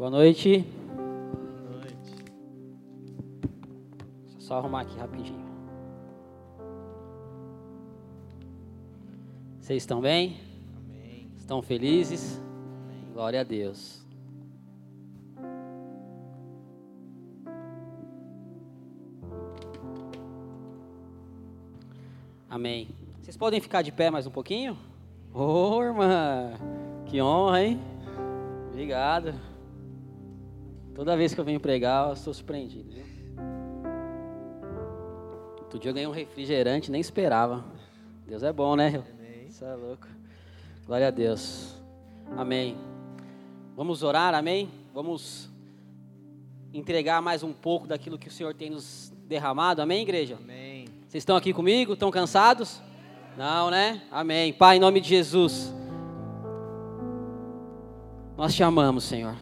[0.00, 0.64] Boa noite.
[0.96, 2.14] Boa noite.
[4.22, 5.44] Deixa eu só arrumar aqui rapidinho.
[9.60, 10.38] Vocês estão bem?
[10.88, 11.30] Amém.
[11.36, 12.38] Estão felizes?
[12.38, 13.12] Amém.
[13.12, 14.02] Glória a Deus.
[22.48, 22.88] Amém.
[23.20, 24.78] Vocês podem ficar de pé mais um pouquinho?
[25.34, 26.54] Ô, oh, irmã,
[27.04, 27.78] que honra, hein?
[28.70, 29.49] Obrigado.
[31.00, 32.90] Toda vez que eu venho pregar, eu estou surpreendido.
[32.90, 33.02] Viu?
[35.62, 37.64] Outro dia eu ganhei um refrigerante, nem esperava.
[38.26, 39.02] Deus é bom, né?
[39.18, 39.46] Amém.
[39.48, 40.06] Isso é louco.
[40.86, 41.74] Glória a Deus.
[42.36, 42.76] Amém.
[43.74, 44.68] Vamos orar, amém?
[44.92, 45.48] Vamos
[46.70, 50.36] entregar mais um pouco daquilo que o Senhor tem nos derramado, amém, igreja?
[50.38, 50.84] Amém.
[51.08, 51.94] Vocês estão aqui comigo?
[51.94, 52.78] Estão cansados?
[53.38, 54.02] Não, né?
[54.10, 54.52] Amém.
[54.52, 55.72] Pai, em nome de Jesus.
[58.36, 59.34] Nós te amamos, Senhor.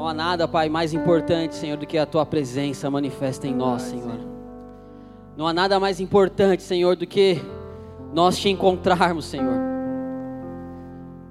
[0.00, 3.82] Não há nada, Pai, mais importante, Senhor, do que a tua presença manifesta em nós,
[3.82, 4.18] Senhor.
[5.36, 7.38] Não há nada mais importante, Senhor, do que
[8.10, 9.58] nós te encontrarmos, Senhor.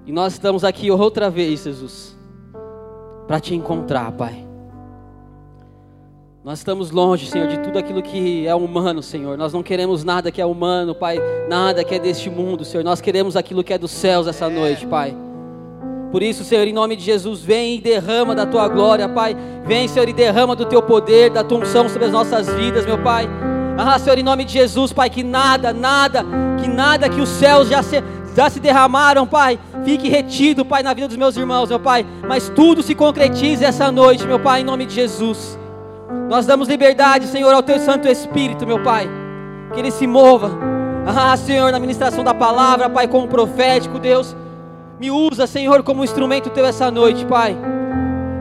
[0.06, 2.16] E nós estamos aqui outra vez, Jesus,
[3.28, 4.46] para te encontrar, Pai.
[6.44, 9.36] Nós estamos longe, Senhor, de tudo aquilo que é humano, Senhor.
[9.36, 11.18] Nós não queremos nada que é humano, Pai,
[11.50, 12.84] nada que é deste mundo, Senhor.
[12.84, 15.18] Nós queremos aquilo que é dos céus essa noite, Pai.
[16.12, 19.36] Por isso, Senhor, em nome de Jesus, vem e derrama da tua glória, Pai.
[19.66, 22.98] Vem, Senhor, e derrama do teu poder, da tua unção sobre as nossas vidas, meu
[22.98, 23.30] Pai.
[23.78, 26.26] Ah, Senhor, em nome de Jesus, Pai, que nada, nada,
[26.60, 28.04] que nada que os céus já se,
[28.36, 32.06] já se derramaram, Pai, fique retido, Pai, na vida dos meus irmãos, meu Pai.
[32.28, 35.58] Mas tudo se concretize essa noite, meu Pai, em nome de Jesus.
[36.28, 39.08] Nós damos liberdade, Senhor, ao Teu Santo Espírito, meu Pai.
[39.74, 40.52] Que Ele se mova.
[41.06, 44.36] Ah, Senhor, na ministração da palavra, Pai, como profético, Deus.
[45.00, 47.56] Me usa, Senhor, como instrumento Teu essa noite, Pai.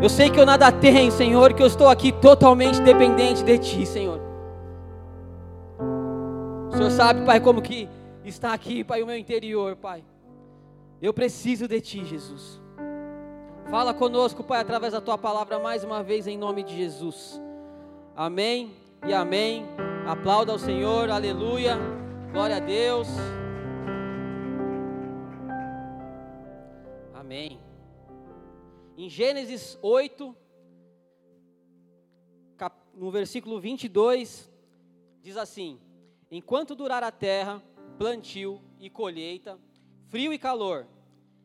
[0.02, 3.86] Eu sei que eu nada tenho, Senhor, que eu estou aqui totalmente dependente de Ti,
[3.86, 4.20] Senhor.
[6.68, 7.88] O Senhor sabe, Pai, como que
[8.24, 10.04] está aqui, Pai, o meu interior, Pai.
[11.00, 12.60] Eu preciso de Ti, Jesus.
[13.70, 17.40] Fala conosco, Pai, através da Tua palavra mais uma vez, em nome de Jesus.
[18.16, 18.72] Amém
[19.06, 19.64] e amém.
[20.06, 21.78] Aplauda ao Senhor, aleluia.
[22.32, 23.08] Glória a Deus.
[27.28, 27.60] Amém.
[28.96, 30.34] Em Gênesis 8,
[32.94, 34.50] no versículo 22,
[35.20, 35.78] diz assim:
[36.30, 37.62] Enquanto durar a terra,
[37.98, 39.58] plantio e colheita,
[40.08, 40.86] frio e calor,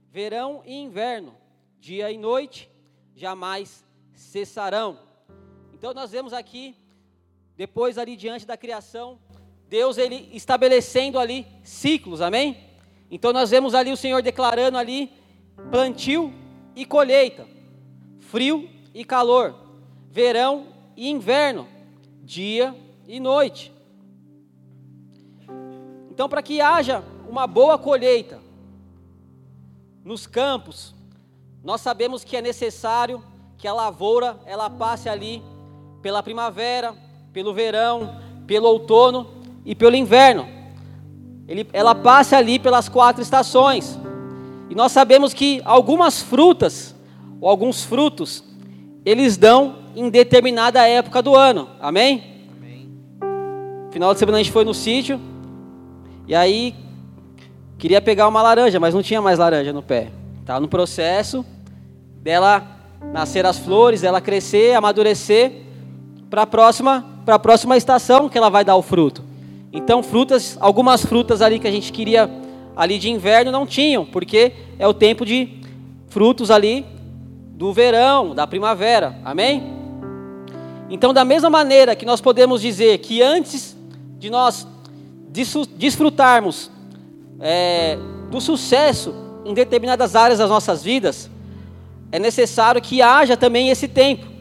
[0.10, 1.36] verão e inverno,
[1.82, 2.72] dia e noite,
[3.14, 4.98] jamais cessarão.
[5.74, 6.78] Então nós vemos aqui,
[7.58, 9.20] depois ali diante da criação,
[9.68, 12.70] Deus ele estabelecendo ali ciclos, amém?
[13.12, 15.22] Então nós vemos ali o Senhor declarando ali
[15.72, 16.34] plantio
[16.76, 17.48] e colheita,
[18.20, 19.56] frio e calor,
[20.10, 21.68] verão e inverno,
[22.22, 22.76] dia
[23.08, 23.74] e noite.
[26.10, 28.40] Então para que haja uma boa colheita
[30.04, 30.94] nos campos,
[31.64, 33.24] nós sabemos que é necessário
[33.58, 35.42] que a lavoura ela passe ali
[36.02, 36.94] pela primavera,
[37.32, 40.46] pelo verão, pelo outono e pelo inverno.
[41.48, 43.98] Ele, ela passa ali pelas quatro estações.
[44.70, 46.96] E nós sabemos que algumas frutas,
[47.40, 48.44] ou alguns frutos,
[49.06, 51.70] eles dão em determinada época do ano.
[51.80, 52.24] Amém?
[52.58, 52.90] Amém.
[53.92, 55.20] Final de semana a gente foi no sítio.
[56.28, 56.74] E aí
[57.78, 60.10] queria pegar uma laranja, mas não tinha mais laranja no pé.
[60.40, 61.46] Estava no processo
[62.22, 62.66] dela
[63.12, 65.52] nascer as flores, dela crescer, amadurecer
[66.30, 69.24] para a próxima, para a próxima estação que ela vai dar o fruto.
[69.72, 72.30] Então, frutas, algumas frutas ali que a gente queria
[72.76, 75.62] ali de inverno não tinham, porque é o tempo de
[76.08, 76.86] frutos ali
[77.56, 79.20] do verão, da primavera.
[79.24, 79.64] Amém?
[80.90, 83.76] Então, da mesma maneira que nós podemos dizer que antes
[84.18, 84.68] de nós
[85.76, 86.70] desfrutarmos
[87.40, 87.98] é,
[88.30, 89.14] do sucesso
[89.46, 91.30] em determinadas áreas das nossas vidas,
[92.12, 94.34] é necessário que haja também esse tempo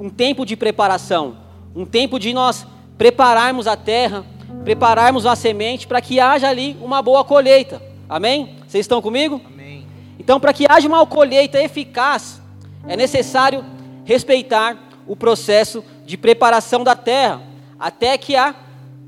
[0.00, 1.36] um tempo de preparação,
[1.74, 2.66] um tempo de nós
[2.96, 4.24] prepararmos a terra,
[4.68, 7.80] prepararmos a semente para que haja ali uma boa colheita.
[8.06, 8.54] Amém?
[8.66, 9.40] Vocês estão comigo?
[9.46, 9.86] Amém.
[10.18, 12.38] Então, para que haja uma colheita eficaz,
[12.86, 13.64] é necessário
[14.04, 14.76] respeitar
[15.06, 17.40] o processo de preparação da terra,
[17.80, 18.54] até que a,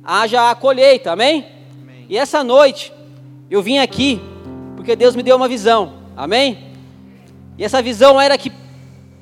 [0.03, 1.13] haja a colheita.
[1.13, 1.45] Amém?
[1.83, 2.07] Amém?
[2.09, 2.91] E essa noite,
[3.51, 4.19] eu vim aqui
[4.77, 5.93] porque Deus me deu uma visão.
[6.17, 6.69] Amém?
[7.59, 8.51] E essa visão era que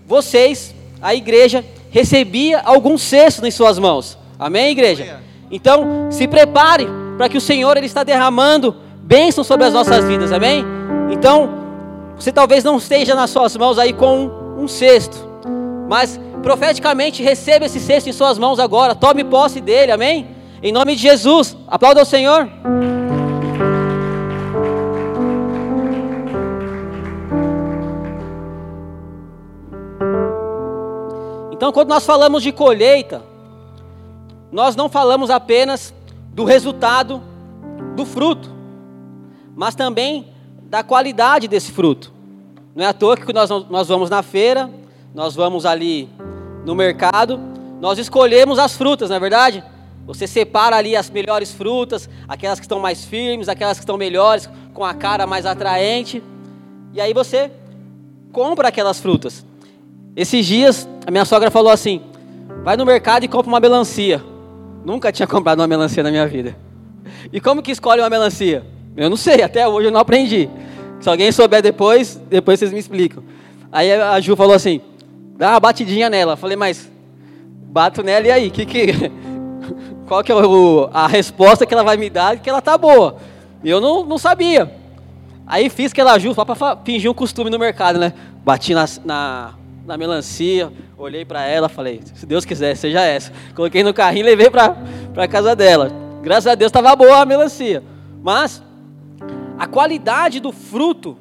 [0.07, 4.17] vocês a igreja recebia algum cesto em suas mãos.
[4.39, 5.21] Amém, igreja?
[5.51, 10.33] Então, se prepare para que o Senhor ele está derramando bênçãos sobre as nossas vidas.
[10.33, 10.65] Amém?
[11.11, 11.59] Então,
[12.19, 14.29] Você talvez não esteja nas suas mãos aí com
[14.59, 15.17] um cesto,
[15.89, 18.93] mas profeticamente receba esse cesto em suas mãos agora.
[18.93, 20.27] Tome posse dele, amém?
[20.61, 21.57] Em nome de Jesus.
[21.69, 22.49] Aplauda o Senhor.
[31.53, 33.23] Então, quando nós falamos de colheita,
[34.51, 35.95] nós não falamos apenas
[36.33, 37.23] do resultado
[37.95, 38.51] do fruto,
[39.55, 40.29] mas também
[40.63, 42.13] da qualidade desse fruto.
[42.75, 44.71] Não é à toa que nós, nós vamos na feira,
[45.15, 46.09] nós vamos ali
[46.65, 47.41] no mercado,
[47.81, 49.65] nós escolhemos as frutas, não é verdade?
[50.07, 54.49] Você separa ali as melhores frutas, aquelas que estão mais firmes, aquelas que estão melhores,
[54.73, 56.23] com a cara mais atraente,
[56.95, 57.51] e aí você
[58.33, 59.45] compra aquelas frutas.
[60.17, 62.03] Esses dias, a minha sogra falou assim:
[62.65, 64.23] vai no mercado e compra uma melancia.
[64.85, 66.57] Nunca tinha comprado uma melancia na minha vida.
[67.33, 68.65] E como que escolhe uma melancia?
[68.97, 70.49] Eu não sei, até hoje eu não aprendi.
[71.01, 73.23] Se alguém souber depois, depois vocês me explicam.
[73.71, 74.81] Aí a Ju falou assim:
[75.37, 76.33] dá uma batidinha nela.
[76.33, 76.91] Eu falei, mas
[77.71, 78.51] bato nela e aí?
[78.51, 78.87] Que que,
[80.09, 83.17] qual que é o, a resposta que ela vai me dar que ela tá boa?
[83.65, 84.73] Eu não, não sabia.
[85.47, 88.13] Aí fiz que ela Ju, só para fingir um costume no mercado, né?
[88.45, 89.55] Bati na, na,
[89.89, 93.33] na melancia, olhei para ela, falei, se Deus quiser, seja essa.
[93.57, 95.91] Coloquei no carrinho e levei para casa dela.
[96.21, 97.83] Graças a Deus estava boa a melancia.
[98.23, 98.63] Mas
[99.59, 101.17] a qualidade do fruto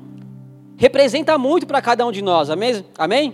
[0.76, 2.86] representa muito para cada um de nós, amém?
[2.98, 3.34] amém?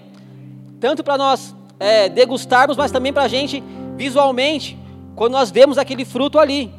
[0.80, 3.64] Tanto para nós é, degustarmos, mas também para a gente
[3.98, 4.78] visualmente,
[5.16, 6.72] quando nós vemos aquele fruto ali.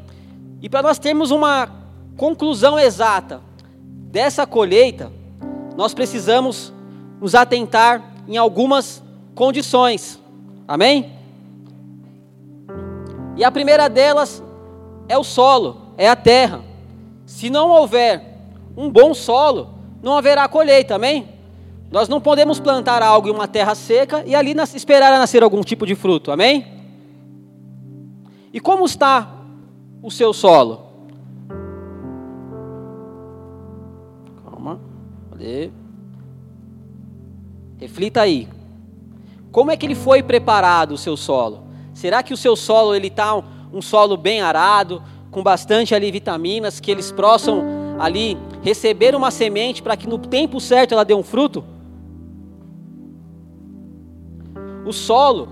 [0.63, 1.69] E para nós termos uma
[2.17, 3.41] conclusão exata
[4.13, 5.11] dessa colheita,
[5.77, 6.73] nós precisamos
[7.21, 9.03] nos atentar em algumas
[9.35, 10.21] condições.
[10.67, 11.13] Amém?
[13.37, 14.43] E a primeira delas
[15.09, 16.63] é o solo, é a terra.
[17.27, 18.39] Se não houver
[18.77, 19.71] um bom solo,
[20.03, 21.29] não haverá colheita, amém?
[21.91, 25.63] Nós não podemos plantar algo em uma terra seca e ali esperar a nascer algum
[25.63, 26.67] tipo de fruto, amém?
[28.53, 29.33] E como está
[30.03, 30.83] o seu solo?
[34.45, 34.81] Calma,
[35.31, 35.71] cadê?
[37.85, 38.49] Reflita aí.
[39.53, 41.65] Como é que ele foi preparado o seu solo?
[41.93, 46.81] Será que o seu solo ele está um, solo bem arado, com bastante ali vitaminas,
[46.81, 47.63] que eles possam
[47.99, 51.63] ali receber uma semente para que no tempo certo ela dê um fruto?
[54.87, 55.51] O solo,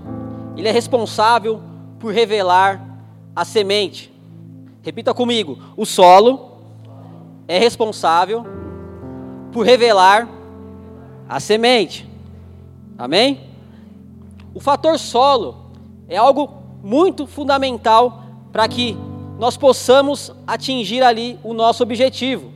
[0.57, 1.61] ele é responsável
[1.99, 2.83] por revelar
[3.35, 4.11] a semente.
[4.81, 6.57] Repita comigo: o solo
[7.47, 8.43] é responsável
[9.51, 10.27] por revelar
[11.29, 12.11] a semente.
[12.97, 13.41] Amém?
[14.53, 15.71] O fator solo
[16.07, 16.49] é algo
[16.83, 18.97] muito fundamental para que
[19.39, 22.51] nós possamos atingir ali o nosso objetivo.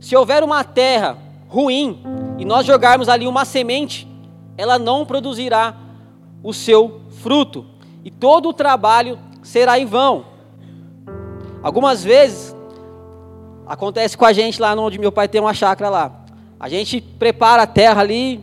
[0.00, 1.18] Se houver uma terra
[1.48, 2.02] ruim
[2.38, 4.08] e nós jogarmos ali uma semente,
[4.56, 5.76] ela não produzirá
[6.42, 7.64] o seu fruto
[8.04, 10.24] e todo o trabalho será em vão.
[11.62, 12.54] Algumas vezes
[13.66, 16.24] acontece com a gente lá onde meu pai tem uma chácara lá.
[16.58, 18.42] A gente prepara a terra ali,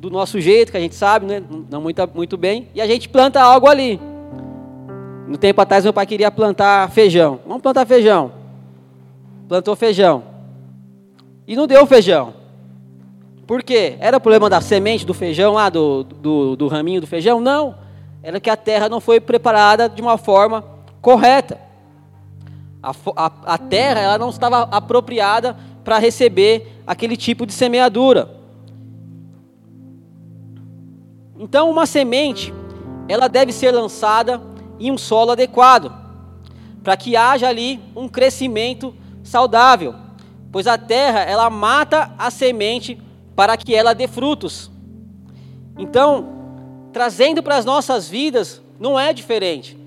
[0.00, 1.42] do nosso jeito, que a gente sabe, né?
[1.70, 4.00] não muito, muito bem, e a gente planta algo ali.
[5.28, 7.38] No tempo atrás, meu pai queria plantar feijão.
[7.46, 8.32] Vamos plantar feijão.
[9.46, 10.24] Plantou feijão.
[11.46, 12.32] E não deu feijão.
[13.46, 13.96] Por quê?
[14.00, 17.38] Era problema da semente do feijão lá, do, do, do raminho do feijão?
[17.38, 17.74] Não.
[18.22, 20.64] Era que a terra não foi preparada de uma forma
[21.02, 21.60] correta.
[22.82, 25.54] A, a, a terra ela não estava apropriada
[25.84, 28.39] para receber aquele tipo de semeadura.
[31.42, 32.52] Então, uma semente,
[33.08, 34.42] ela deve ser lançada
[34.78, 35.90] em um solo adequado,
[36.82, 38.94] para que haja ali um crescimento
[39.24, 39.94] saudável,
[40.52, 43.00] pois a terra, ela mata a semente
[43.34, 44.70] para que ela dê frutos.
[45.78, 46.28] Então,
[46.92, 49.78] trazendo para as nossas vidas, não é diferente.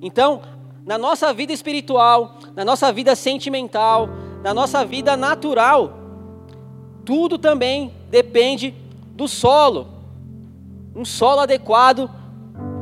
[0.00, 0.40] Então,
[0.86, 4.08] na nossa vida espiritual, na nossa vida sentimental,
[4.42, 5.92] na nossa vida natural,
[7.04, 8.74] tudo também depende
[9.14, 9.95] do solo
[10.96, 12.10] um solo adequado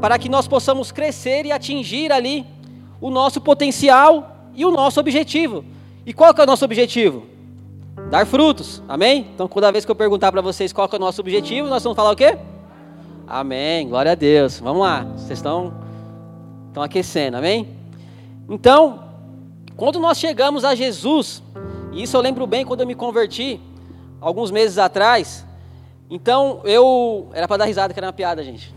[0.01, 2.47] para que nós possamos crescer e atingir ali
[3.01, 5.65] o nosso potencial e o nosso objetivo.
[6.07, 7.27] E qual que é o nosso objetivo?
[8.11, 9.27] Dar frutos, amém?
[9.35, 11.83] Então, toda vez que eu perguntar para vocês qual que é o nosso objetivo, nós
[11.83, 12.39] vamos falar o quê?
[13.27, 14.61] Amém, glória a Deus.
[14.61, 15.75] Vamos lá, vocês estão,
[16.69, 17.69] estão aquecendo, amém?
[18.49, 19.03] Então,
[19.77, 21.43] quando nós chegamos a Jesus,
[21.93, 23.61] e isso eu lembro bem quando eu me converti,
[24.21, 25.45] alguns meses atrás,
[26.11, 27.31] então eu.
[27.33, 28.75] Era para dar risada, que era uma piada, gente.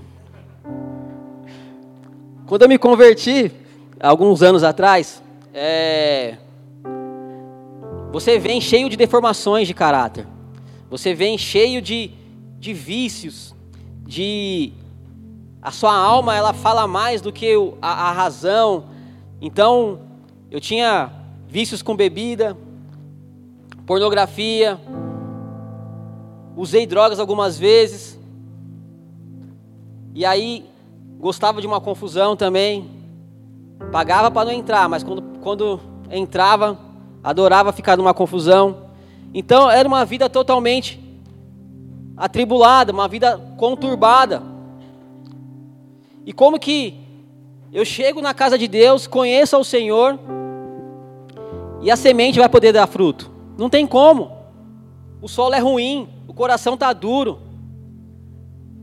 [2.46, 3.52] Quando eu me converti,
[4.00, 5.22] alguns anos atrás,
[5.54, 6.38] é,
[8.12, 10.26] você vem cheio de deformações de caráter.
[10.90, 12.12] Você vem cheio de,
[12.58, 13.54] de vícios,
[14.06, 14.72] de
[15.62, 18.86] a sua alma ela fala mais do que a, a razão.
[19.42, 20.00] Então,
[20.50, 21.12] eu tinha
[21.48, 22.56] vícios com bebida,
[23.86, 24.80] pornografia,
[26.58, 28.20] usei drogas algumas vezes.
[30.16, 30.66] E aí
[31.20, 32.90] gostava de uma confusão também.
[33.92, 36.78] Pagava para não entrar, mas quando, quando entrava,
[37.24, 38.88] adorava ficar numa confusão.
[39.34, 41.00] Então era uma vida totalmente
[42.18, 44.42] atribulada, uma vida conturbada.
[46.26, 47.00] E como que
[47.72, 50.20] eu chego na casa de Deus, conheço ao Senhor
[51.82, 53.32] e a semente vai poder dar fruto?
[53.58, 54.37] Não tem como.
[55.22, 57.40] O solo é ruim, o coração está duro.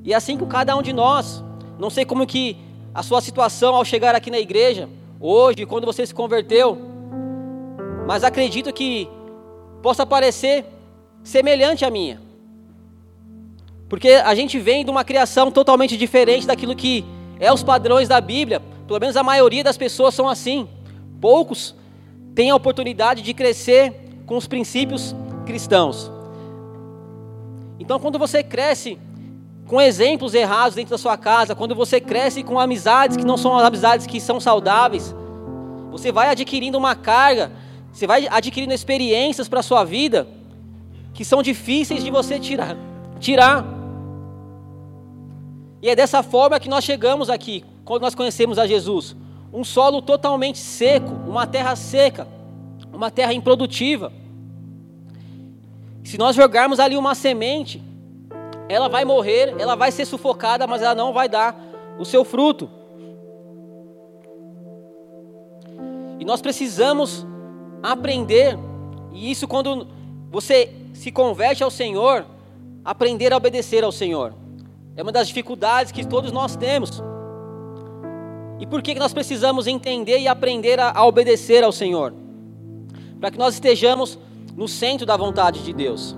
[0.03, 1.43] E é assim com cada um de nós.
[1.79, 2.57] Não sei como que
[2.95, 4.89] a sua situação ao chegar aqui na igreja,
[5.21, 6.79] hoje, quando você se converteu,
[8.07, 9.09] mas acredito que
[9.83, 10.65] possa parecer
[11.23, 12.21] semelhante à minha.
[13.89, 17.05] Porque a gente vem de uma criação totalmente diferente daquilo que
[17.39, 18.61] é os padrões da Bíblia.
[18.87, 20.69] Pelo menos a maioria das pessoas são assim.
[21.21, 21.75] Poucos
[22.35, 23.93] têm a oportunidade de crescer
[24.27, 25.15] com os princípios
[25.47, 26.14] cristãos.
[27.85, 28.99] Então, quando você cresce
[29.67, 33.59] com exemplos errados dentro da sua casa, quando você cresce com amizades que não são
[33.59, 35.15] as amizades que são saudáveis,
[35.91, 37.53] você vai adquirindo uma carga,
[37.93, 40.27] você vai adquirindo experiências para a sua vida
[41.13, 42.75] que são difíceis de você tirar.
[43.21, 43.67] tirar.
[45.83, 49.15] E é dessa forma que nós chegamos aqui, quando nós conhecemos a Jesus.
[49.53, 52.27] Um solo totalmente seco, uma terra seca,
[52.91, 54.11] uma terra improdutiva.
[56.05, 57.83] Se nós jogarmos ali uma semente,
[58.69, 61.59] ela vai morrer, ela vai ser sufocada, mas ela não vai dar
[61.99, 62.71] o seu fruto.
[66.21, 67.27] E nós precisamos
[67.83, 68.59] aprender,
[69.13, 69.89] e isso quando
[70.31, 72.25] você se converte ao Senhor,
[72.85, 74.35] aprender a obedecer ao Senhor.
[74.97, 77.03] É uma das dificuldades que todos nós temos.
[78.61, 82.15] E por que nós precisamos entender e aprender a, a obedecer ao Senhor?
[83.19, 84.19] Para que nós estejamos
[84.57, 86.17] no centro da vontade de Deus.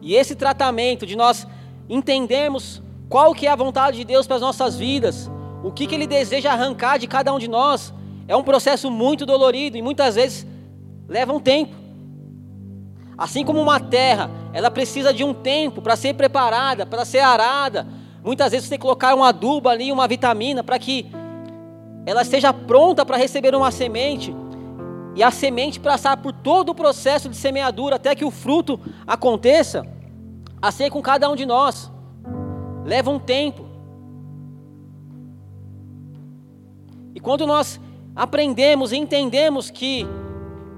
[0.00, 1.46] E esse tratamento de nós
[1.88, 5.30] entendermos qual que é a vontade de Deus para as nossas vidas,
[5.62, 7.92] o que, que Ele deseja arrancar de cada um de nós,
[8.28, 10.46] é um processo muito dolorido e muitas vezes
[11.08, 11.74] leva um tempo.
[13.16, 17.86] Assim como uma terra, ela precisa de um tempo para ser preparada, para ser arada.
[18.22, 21.06] Muitas vezes você tem que colocar um adubo ali, uma vitamina, para que
[22.04, 24.34] ela esteja pronta para receber uma semente.
[25.14, 29.86] E a semente passar por todo o processo de semeadura até que o fruto aconteça.
[30.60, 31.90] Assim com cada um de nós.
[32.84, 33.64] Leva um tempo.
[37.14, 37.80] E quando nós
[38.16, 40.06] aprendemos e entendemos que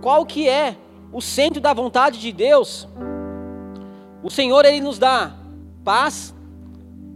[0.02, 0.76] qual que é
[1.12, 2.86] o centro da vontade de Deus,
[4.22, 5.32] o Senhor ele nos dá
[5.82, 6.34] paz,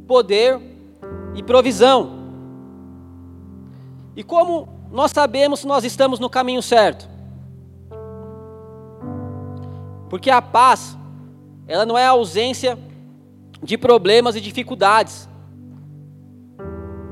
[0.06, 0.58] poder
[1.34, 2.18] e provisão.
[4.16, 7.09] E como nós sabemos se nós estamos no caminho certo?
[10.10, 10.98] Porque a paz
[11.66, 12.76] ela não é a ausência
[13.62, 15.28] de problemas e dificuldades,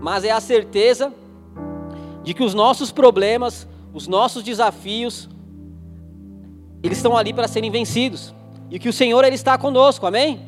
[0.01, 1.15] mas é a certeza
[2.25, 5.29] de que os nossos problemas, os nossos desafios,
[6.83, 8.35] eles estão ali para serem vencidos
[8.69, 10.41] e que o Senhor ele está conosco, amém?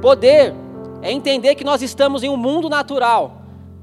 [0.00, 0.54] Poder
[1.02, 3.42] é entender que nós estamos em um mundo natural,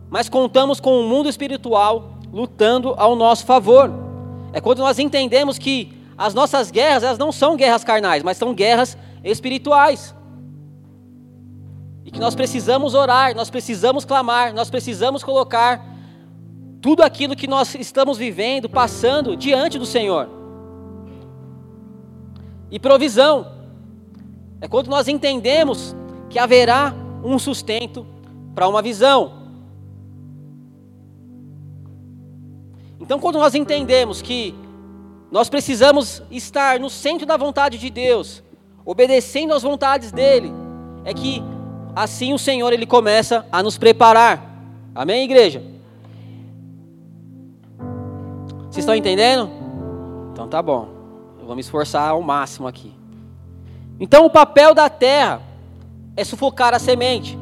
[0.09, 4.12] mas contamos com um mundo espiritual lutando ao nosso favor.
[4.53, 8.53] É quando nós entendemos que as nossas guerras, elas não são guerras carnais, mas são
[8.53, 10.15] guerras espirituais.
[12.05, 15.83] E que nós precisamos orar, nós precisamos clamar, nós precisamos colocar
[16.81, 20.29] tudo aquilo que nós estamos vivendo, passando diante do Senhor.
[22.69, 23.53] E provisão
[24.61, 25.95] é quando nós entendemos
[26.29, 26.93] que haverá
[27.23, 28.05] um sustento
[28.53, 29.42] para uma visão.
[33.03, 34.55] Então, quando nós entendemos que
[35.29, 38.41] nós precisamos estar no centro da vontade de Deus,
[38.85, 40.49] obedecendo às vontades dele.
[41.03, 41.43] É que
[41.93, 44.41] assim o Senhor ele começa a nos preparar.
[44.95, 45.61] Amém, igreja?
[48.69, 49.49] Vocês estão entendendo?
[50.31, 50.87] Então tá bom.
[51.39, 52.93] Eu vou me esforçar ao máximo aqui.
[53.99, 55.41] Então o papel da terra
[56.15, 57.37] é sufocar a semente.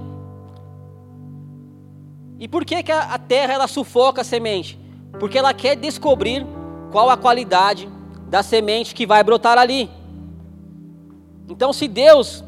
[2.39, 4.80] E por que, que a terra ela sufoca a semente?
[5.21, 6.43] Porque ela quer descobrir
[6.91, 7.87] qual a qualidade
[8.27, 9.87] da semente que vai brotar ali.
[11.47, 12.43] Então, se Deus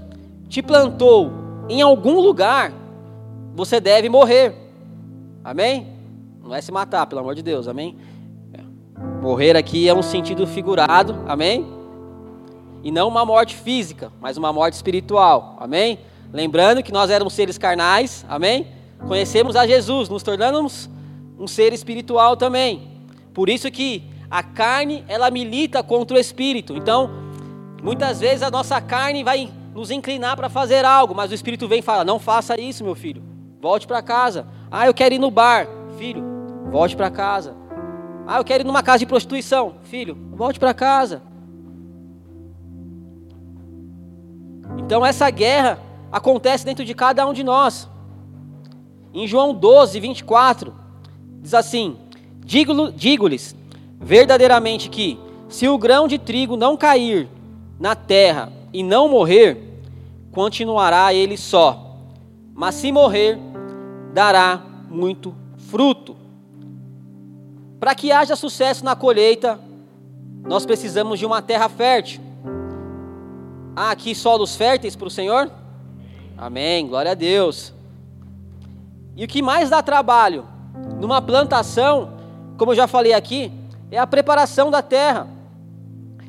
[0.49, 1.31] te plantou
[1.69, 2.73] em algum lugar,
[3.53, 4.55] você deve morrer.
[5.43, 5.87] Amém?
[6.41, 7.95] Não é se matar, pelo amor de Deus, amém?
[9.21, 11.67] Morrer aqui é um sentido figurado, amém?
[12.81, 15.99] E não uma morte física, mas uma morte espiritual, amém?
[16.31, 18.65] Lembrando que nós éramos seres carnais, amém?
[19.07, 20.89] Conhecemos a Jesus, nos tornamos
[21.37, 22.87] um ser espiritual também.
[23.33, 26.75] Por isso que a carne, ela milita contra o espírito.
[26.75, 27.09] Então,
[27.81, 31.79] muitas vezes a nossa carne vai nos inclinar para fazer algo, mas o espírito vem
[31.79, 33.23] e fala: "Não faça isso, meu filho.
[33.61, 34.47] Volte para casa.
[34.71, 35.67] Ah, eu quero ir no bar.
[35.97, 36.23] Filho,
[36.71, 37.55] volte para casa.
[38.27, 39.75] Ah, eu quero ir numa casa de prostituição.
[39.83, 41.21] Filho, volte para casa.
[44.77, 45.79] Então essa guerra
[46.11, 47.89] acontece dentro de cada um de nós.
[49.13, 50.73] Em João 12, 24,
[51.43, 51.97] diz assim:
[52.45, 53.55] Digo-lhes
[53.99, 55.19] verdadeiramente que,
[55.49, 57.27] se o grão de trigo não cair
[57.79, 59.57] na terra e não morrer,
[60.31, 61.97] continuará ele só,
[62.55, 63.37] mas se morrer,
[64.13, 65.35] dará muito
[65.69, 66.15] fruto.
[67.79, 69.59] Para que haja sucesso na colheita,
[70.43, 72.21] nós precisamos de uma terra fértil.
[73.75, 75.51] Há aqui solos férteis para o Senhor?
[76.37, 77.73] Amém, glória a Deus.
[79.15, 80.52] E o que mais dá trabalho
[81.03, 82.13] numa plantação,
[82.57, 83.51] como eu já falei aqui,
[83.91, 85.27] é a preparação da terra.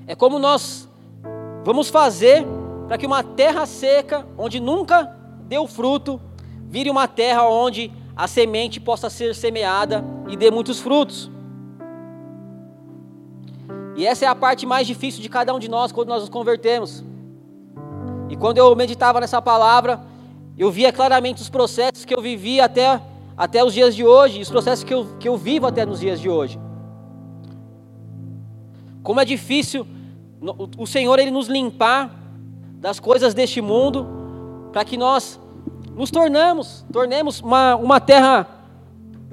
[0.04, 0.88] É como nós
[1.62, 2.44] vamos fazer
[2.88, 6.20] para que uma terra seca, onde nunca deu fruto,
[6.66, 11.30] vire uma terra onde a semente possa ser semeada e dê muitos frutos.
[13.94, 16.28] E essa é a parte mais difícil de cada um de nós quando nós nos
[16.28, 17.04] convertemos.
[18.28, 20.00] E quando eu meditava nessa palavra,
[20.58, 23.00] eu via claramente os processos que eu vivi até,
[23.36, 26.20] até os dias de hoje, os processos que eu, que eu vivo até nos dias
[26.20, 26.58] de hoje.
[29.02, 29.86] Como é difícil
[30.76, 32.14] o Senhor ele nos limpar
[32.80, 34.06] das coisas deste mundo,
[34.72, 35.40] para que nós
[35.94, 38.46] nos tornamos, tornemos uma, uma terra,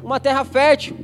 [0.02, 0.98] uma terra fértil.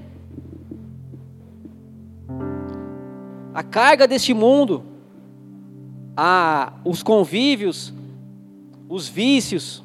[3.54, 4.84] A carga deste mundo,
[6.16, 7.94] a, os convívios,
[8.88, 9.84] os vícios,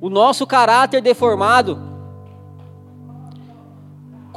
[0.00, 1.97] o nosso caráter deformado.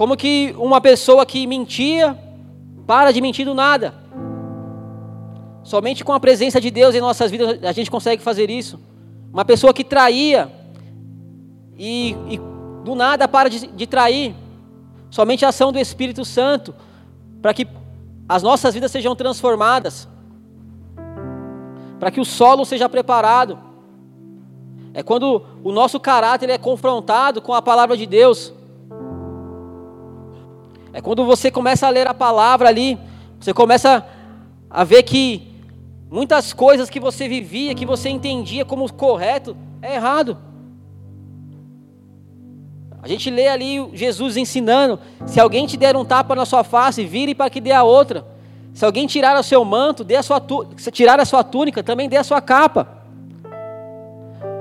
[0.02, 2.18] Como que uma pessoa que mentia
[2.88, 3.94] para de mentir do nada.
[5.62, 8.80] Somente com a presença de Deus em nossas vidas a gente consegue fazer isso.
[9.32, 10.52] Uma pessoa que traía
[11.78, 12.42] e, e
[12.84, 14.34] do nada para de, de trair.
[15.12, 16.74] Somente a ação do Espírito Santo
[17.40, 17.68] para que
[18.28, 20.08] as nossas vidas sejam transformadas,
[22.00, 23.56] para que o solo seja preparado.
[24.96, 28.52] É quando o nosso caráter é confrontado com a palavra de Deus.
[30.94, 32.98] É quando você começa a ler a palavra ali,
[33.40, 34.06] você começa
[34.70, 35.48] a ver que
[36.10, 40.38] muitas coisas que você vivia, que você entendia como correto, é errado.
[43.02, 47.04] A gente lê ali Jesus ensinando: se alguém te der um tapa na sua face,
[47.04, 48.26] vire para que dê a outra.
[48.74, 50.42] Se alguém tirar o seu manto, dê a sua
[50.78, 52.88] se tirar a sua túnica, também dê a sua capa.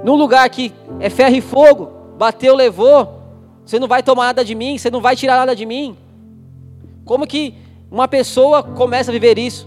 [0.03, 3.21] Num lugar que é ferro e fogo, bateu, levou,
[3.65, 5.97] você não vai tomar nada de mim, você não vai tirar nada de mim.
[7.11, 7.57] Como que
[7.91, 9.67] uma pessoa começa a viver isso?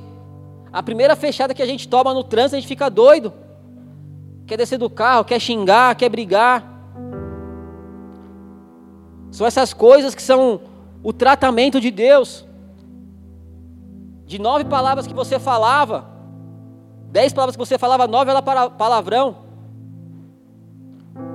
[0.72, 3.34] A primeira fechada que a gente toma no trânsito, a gente fica doido.
[4.48, 6.64] Quer descer do carro, quer xingar, quer brigar.
[9.30, 10.62] São essas coisas que são
[11.04, 12.46] o tratamento de Deus.
[14.26, 16.06] De nove palavras que você falava,
[17.12, 19.36] dez palavras que você falava, nove era palavrão.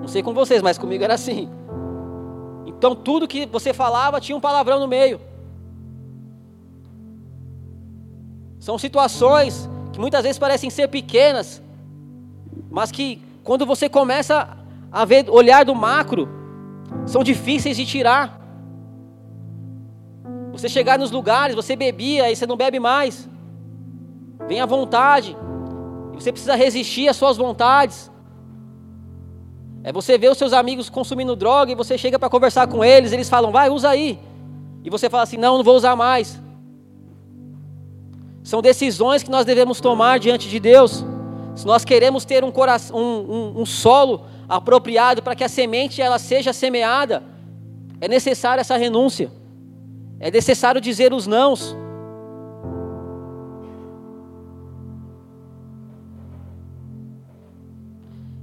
[0.00, 1.50] Não sei com vocês, mas comigo era assim.
[2.64, 5.27] Então tudo que você falava tinha um palavrão no meio.
[8.68, 11.62] São situações que muitas vezes parecem ser pequenas,
[12.70, 14.58] mas que quando você começa
[14.92, 16.28] a ver, olhar do macro,
[17.06, 18.38] são difíceis de tirar.
[20.52, 23.26] Você chegar nos lugares, você bebia e você não bebe mais.
[24.46, 25.34] Vem à vontade.
[26.12, 28.10] Você precisa resistir às suas vontades.
[29.82, 33.12] É você ver os seus amigos consumindo droga e você chega para conversar com eles,
[33.12, 34.18] eles falam, vai, usa aí.
[34.84, 36.38] E você fala assim, não, não vou usar mais.
[38.48, 41.04] São decisões que nós devemos tomar diante de Deus.
[41.54, 46.00] Se nós queremos ter um, coração, um, um, um solo apropriado para que a semente
[46.00, 47.22] ela seja semeada,
[48.00, 49.30] é necessária essa renúncia.
[50.18, 51.76] É necessário dizer os nãos.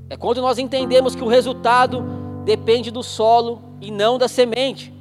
[0.07, 2.05] É quando nós entendemos que o resultado
[2.45, 4.93] depende do solo e não da semente.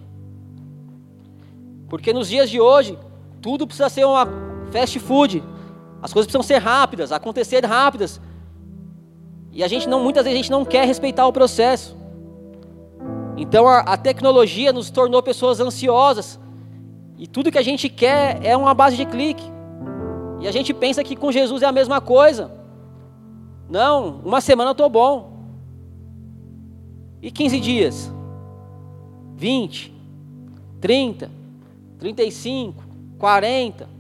[1.91, 2.99] Porque nos dias de hoje,
[3.43, 5.41] tudo precisa ser uma fast food.
[6.03, 8.21] As coisas precisam ser rápidas, acontecer rápidas.
[9.53, 11.97] E a gente não, muitas vezes a gente não quer respeitar o processo.
[13.37, 16.41] Então a, a tecnologia nos tornou pessoas ansiosas.
[17.17, 19.45] E tudo que a gente quer é uma base de clique.
[20.41, 22.51] E a gente pensa que com Jesus é a mesma coisa.
[23.71, 25.33] Não, uma semana eu estou bom.
[27.23, 28.13] E 15 dias?
[29.37, 29.95] 20,
[30.81, 31.31] 30,
[31.99, 32.85] 35,
[33.19, 33.94] 40,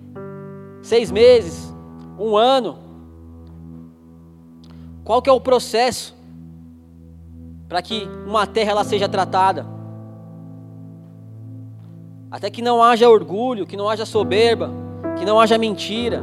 [0.85, 1.75] seis meses,
[2.19, 2.79] um ano.
[5.03, 6.15] Qual que é o processo
[7.69, 9.67] para que uma terra ela seja tratada?
[12.31, 14.71] Até que não haja orgulho, que não haja soberba,
[15.19, 16.23] que não haja mentira,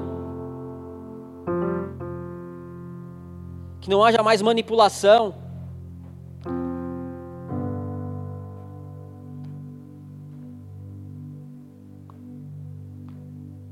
[3.79, 5.33] que não haja mais manipulação.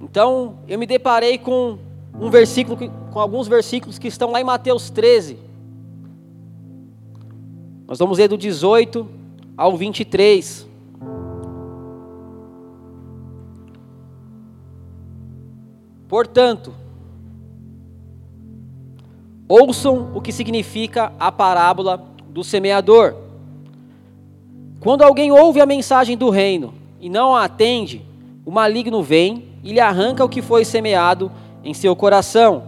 [0.10, 1.78] Então, eu me deparei com
[2.19, 5.38] um versículo, com alguns versículos que estão lá em Mateus 13.
[7.88, 9.08] Nós vamos ler do 18
[9.56, 10.67] ao 23.
[16.08, 16.74] Portanto,
[19.48, 23.13] ouçam o que significa a parábola do semeador.
[24.80, 28.04] Quando alguém ouve a mensagem do reino e não a atende,
[28.43, 31.32] o maligno vem e lhe arranca o que foi semeado
[31.63, 32.63] em seu coração.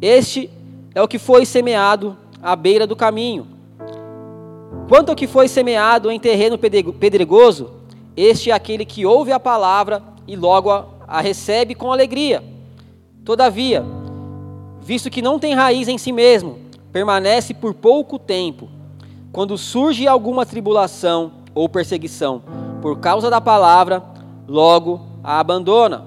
[0.00, 0.50] Este
[0.94, 3.46] é o que foi semeado à beira do caminho.
[4.88, 7.70] Quanto ao que foi semeado em terreno pedregoso,
[8.16, 12.42] este é aquele que ouve a palavra e logo a, a recebe com alegria.
[13.24, 13.84] Todavia,
[14.80, 16.58] visto que não tem raiz em si mesmo,
[16.92, 18.68] permanece por pouco tempo.
[19.32, 22.42] Quando surge alguma tribulação ou perseguição
[22.82, 24.02] por causa da palavra,
[24.48, 26.06] logo a abandona.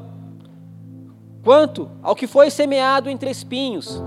[1.44, 4.02] Quanto ao que foi semeado entre espinhos,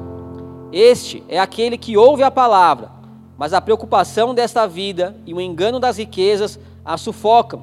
[0.72, 2.90] este é aquele que ouve a palavra,
[3.36, 7.62] mas a preocupação desta vida e o engano das riquezas a sufocam,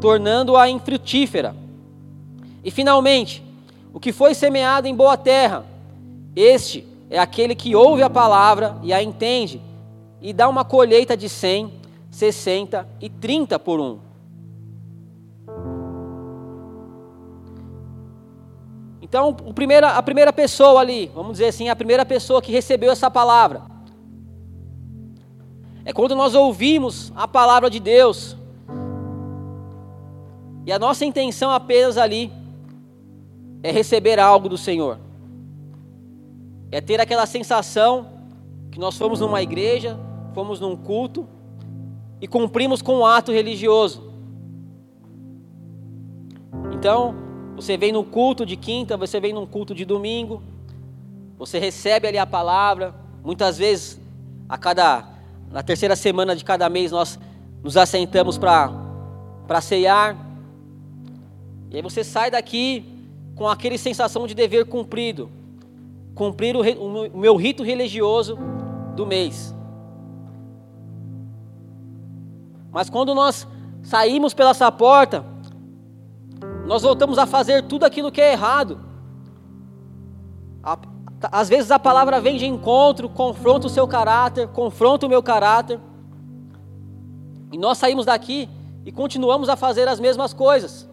[0.00, 1.54] tornando-a infrutífera.
[2.62, 3.42] E finalmente,
[3.92, 5.64] o que foi semeado em boa terra,
[6.36, 9.60] este é aquele que ouve a palavra e a entende,
[10.20, 11.72] e dá uma colheita de cem,
[12.10, 14.07] sessenta e trinta por um.
[19.00, 23.62] Então, a primeira, pessoa ali, vamos dizer assim, a primeira pessoa que recebeu essa palavra,
[25.84, 28.36] é quando nós ouvimos a palavra de Deus,
[30.66, 32.30] e a nossa intenção apenas ali
[33.62, 34.98] é receber algo do Senhor,
[36.70, 38.06] é ter aquela sensação
[38.70, 39.98] que nós fomos numa igreja,
[40.34, 41.26] fomos num culto
[42.20, 44.12] e cumprimos com um ato religioso.
[46.72, 47.14] Então,
[47.60, 50.40] você vem no culto de quinta, você vem num culto de domingo,
[51.36, 52.94] você recebe ali a palavra.
[53.24, 54.00] Muitas vezes,
[54.48, 55.04] a cada
[55.50, 57.18] na terceira semana de cada mês nós
[57.62, 60.16] nos assentamos para ceiar.
[61.70, 62.84] E aí você sai daqui
[63.34, 65.28] com aquele sensação de dever cumprido,
[66.14, 68.38] cumprir o, o meu rito religioso
[68.94, 69.52] do mês.
[72.70, 73.48] Mas quando nós
[73.82, 75.24] saímos pela essa porta,
[76.68, 78.78] nós voltamos a fazer tudo aquilo que é errado.
[81.22, 85.80] Às vezes a palavra vem de encontro, confronta o seu caráter, confronta o meu caráter.
[87.50, 88.50] E nós saímos daqui
[88.84, 90.86] e continuamos a fazer as mesmas coisas.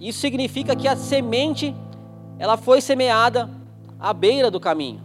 [0.00, 1.72] Isso significa que a semente
[2.40, 3.48] ela foi semeada
[3.96, 5.00] à beira do caminho.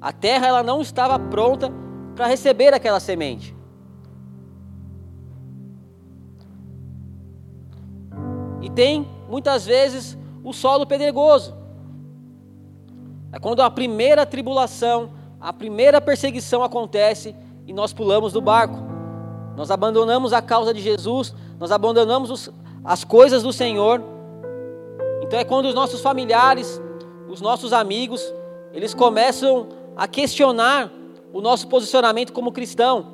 [0.00, 1.70] A terra ela não estava pronta
[2.16, 3.54] para receber aquela semente.
[8.64, 11.54] E tem, muitas vezes, o solo pedregoso.
[13.30, 18.78] É quando a primeira tribulação, a primeira perseguição acontece e nós pulamos do barco.
[19.54, 22.50] Nós abandonamos a causa de Jesus, nós abandonamos os,
[22.82, 24.02] as coisas do Senhor.
[25.22, 26.80] Então é quando os nossos familiares,
[27.28, 28.32] os nossos amigos,
[28.72, 30.90] eles começam a questionar
[31.34, 33.08] o nosso posicionamento como cristão.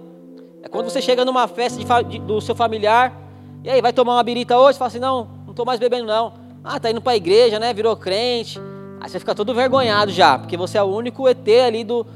[0.62, 3.20] É quando você chega numa festa de, de, do seu familiar,
[3.62, 4.78] e aí, vai tomar uma birita hoje?
[4.78, 6.32] Fala assim, não, não estou mais bebendo não.
[6.62, 7.74] Ah, tá indo para a igreja, né?
[7.74, 8.60] Virou crente.
[9.00, 12.06] Aí você fica todo vergonhado já, porque você é o único ET ali do,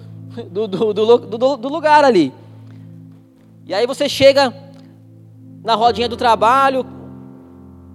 [0.51, 2.33] do, do, do, do lugar ali.
[3.67, 4.55] E aí você chega
[5.65, 6.87] na rodinha do trabalho,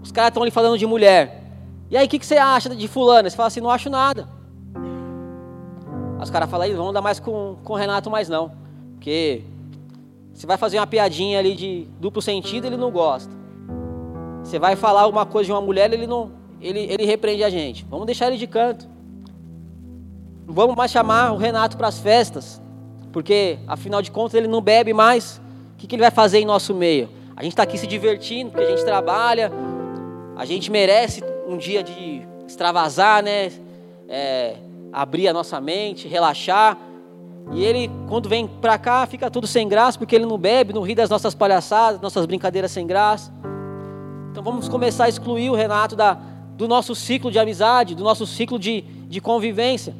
[0.04, 1.44] os caras estão ali falando de mulher.
[1.90, 3.30] E aí, o que, que você acha de fulano?
[3.30, 4.28] Você fala assim, não acho nada.
[6.22, 8.52] Os caras falam, aí, vamos dar mais com, com o Renato mais não.
[8.96, 9.44] Porque
[10.34, 13.39] você vai fazer uma piadinha ali de duplo sentido, ele não gosta.
[14.50, 17.86] Você vai falar alguma coisa de uma mulher, ele não, ele, ele repreende a gente.
[17.88, 18.90] Vamos deixar ele de canto.
[20.48, 22.60] Não vamos mais chamar o Renato para as festas,
[23.12, 25.40] porque afinal de contas ele não bebe mais.
[25.74, 27.10] O que, que ele vai fazer em nosso meio?
[27.36, 29.52] A gente está aqui se divertindo, porque a gente trabalha,
[30.36, 33.52] a gente merece um dia de extravasar, né?
[34.08, 34.56] É,
[34.92, 36.76] abrir a nossa mente, relaxar.
[37.52, 40.82] E ele, quando vem para cá, fica tudo sem graça, porque ele não bebe, não
[40.82, 43.32] ri das nossas palhaçadas, nossas brincadeiras sem graça.
[44.40, 46.18] Então vamos começar a excluir o Renato da,
[46.56, 49.94] do nosso ciclo de amizade, do nosso ciclo de, de convivência.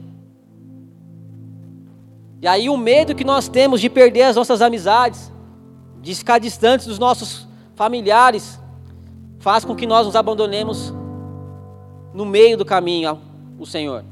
[2.42, 5.30] E aí o medo que nós temos de perder as nossas amizades,
[6.02, 8.58] de ficar distantes dos nossos familiares,
[9.40, 10.94] faz com que nós nos abandonemos
[12.14, 13.20] no meio do caminho
[13.60, 14.06] ao Senhor.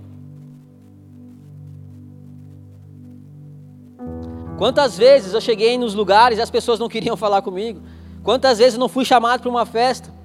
[4.57, 7.81] Quantas vezes eu cheguei nos lugares e as pessoas não queriam falar comigo?
[8.25, 10.16] Quantas vezes eu não fui chamado para uma festa?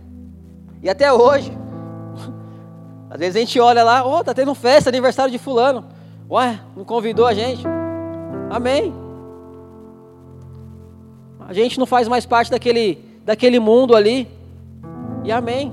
[0.83, 1.53] E até hoje,
[3.09, 5.85] às vezes a gente olha lá, oh, tá tendo festa, aniversário de fulano.
[6.29, 7.62] Ué, não convidou a gente?
[8.51, 8.92] Amém.
[11.47, 14.27] A gente não faz mais parte daquele, daquele mundo ali.
[15.25, 15.73] E amém.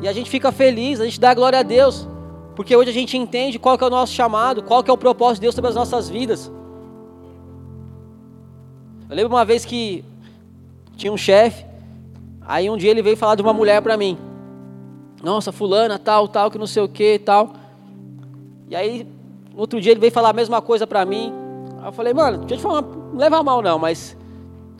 [0.00, 2.08] E a gente fica feliz, a gente dá glória a Deus.
[2.56, 4.98] Porque hoje a gente entende qual que é o nosso chamado, qual que é o
[4.98, 6.50] propósito de Deus sobre as nossas vidas.
[9.08, 10.04] Eu lembro uma vez que
[10.96, 11.64] tinha um chefe,
[12.46, 14.18] aí um dia ele veio falar de uma mulher para mim.
[15.22, 17.52] Nossa, fulana, tal, tal, que não sei o que, tal.
[18.68, 19.06] E aí,
[19.52, 21.32] no outro dia ele veio falar a mesma coisa para mim.
[21.78, 24.16] Aí eu falei, mano, deixa eu te falar, não leva mal não, mas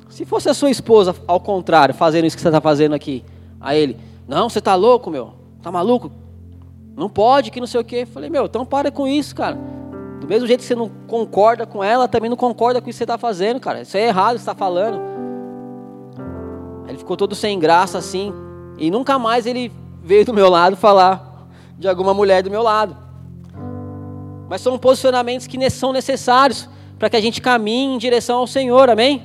[0.09, 3.25] se fosse a sua esposa, ao contrário, fazendo isso que você está fazendo aqui.
[3.61, 3.97] Aí ele,
[4.27, 5.33] não, você tá louco, meu?
[5.63, 6.11] Tá maluco?
[6.97, 8.07] Não pode, que não sei o quê.
[8.07, 9.59] Falei, meu, então para com isso, cara.
[10.21, 12.93] Do mesmo jeito que você não concorda com ela, também não concorda com o que
[12.93, 13.83] você está fazendo, cara.
[13.83, 15.01] Isso é errado que você está falando.
[16.91, 18.35] Ele ficou todo sem graça assim.
[18.77, 19.73] E nunca mais ele
[20.03, 21.49] veio do meu lado falar
[21.79, 22.97] de alguma mulher do meu lado.
[24.49, 28.91] Mas são posicionamentos que são necessários para que a gente caminhe em direção ao Senhor,
[28.91, 29.23] amém?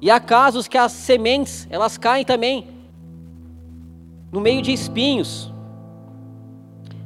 [0.00, 2.68] E há casos que as sementes, elas caem também
[4.32, 5.52] no meio de espinhos.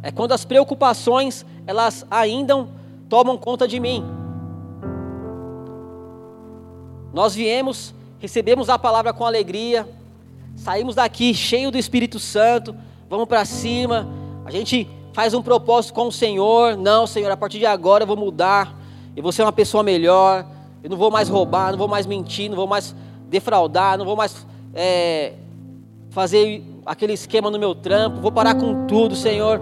[0.02, 2.66] É quando as preocupações, elas ainda
[3.08, 4.19] tomam conta de mim.
[7.12, 9.88] Nós viemos, recebemos a palavra com alegria,
[10.54, 12.74] saímos daqui cheio do Espírito Santo,
[13.08, 14.08] vamos para cima,
[14.44, 16.76] a gente faz um propósito com o Senhor.
[16.76, 18.74] Não, Senhor, a partir de agora eu vou mudar,
[19.16, 20.46] eu vou ser uma pessoa melhor,
[20.82, 22.94] eu não vou mais roubar, não vou mais mentir, não vou mais
[23.28, 25.34] defraudar, não vou mais é,
[26.10, 29.60] fazer aquele esquema no meu trampo, vou parar com tudo, Senhor.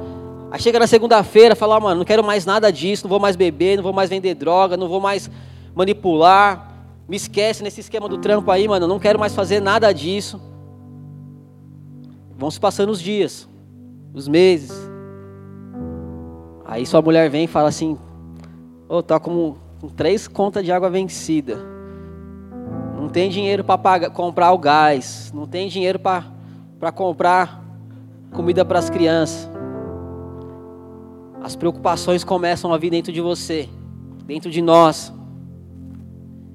[0.51, 3.37] Aí chega na segunda-feira, fala, ah, mano, não quero mais nada disso, não vou mais
[3.37, 5.31] beber, não vou mais vender droga, não vou mais
[5.75, 6.68] manipular.
[7.09, 10.39] Me esquece nesse esquema do trampo aí, mano, não quero mais fazer nada disso.
[12.37, 13.49] Vão se passando os dias,
[14.13, 14.71] os meses.
[16.67, 17.97] Aí sua mulher vem e fala assim:
[18.87, 21.59] Ô, oh, tá com, com três contas de água vencida.
[22.95, 25.33] Não tem dinheiro para comprar o gás.
[25.35, 27.65] Não tem dinheiro para comprar
[28.33, 29.51] comida para as crianças.
[31.43, 33.67] As preocupações começam a vir dentro de você,
[34.27, 35.13] dentro de nós.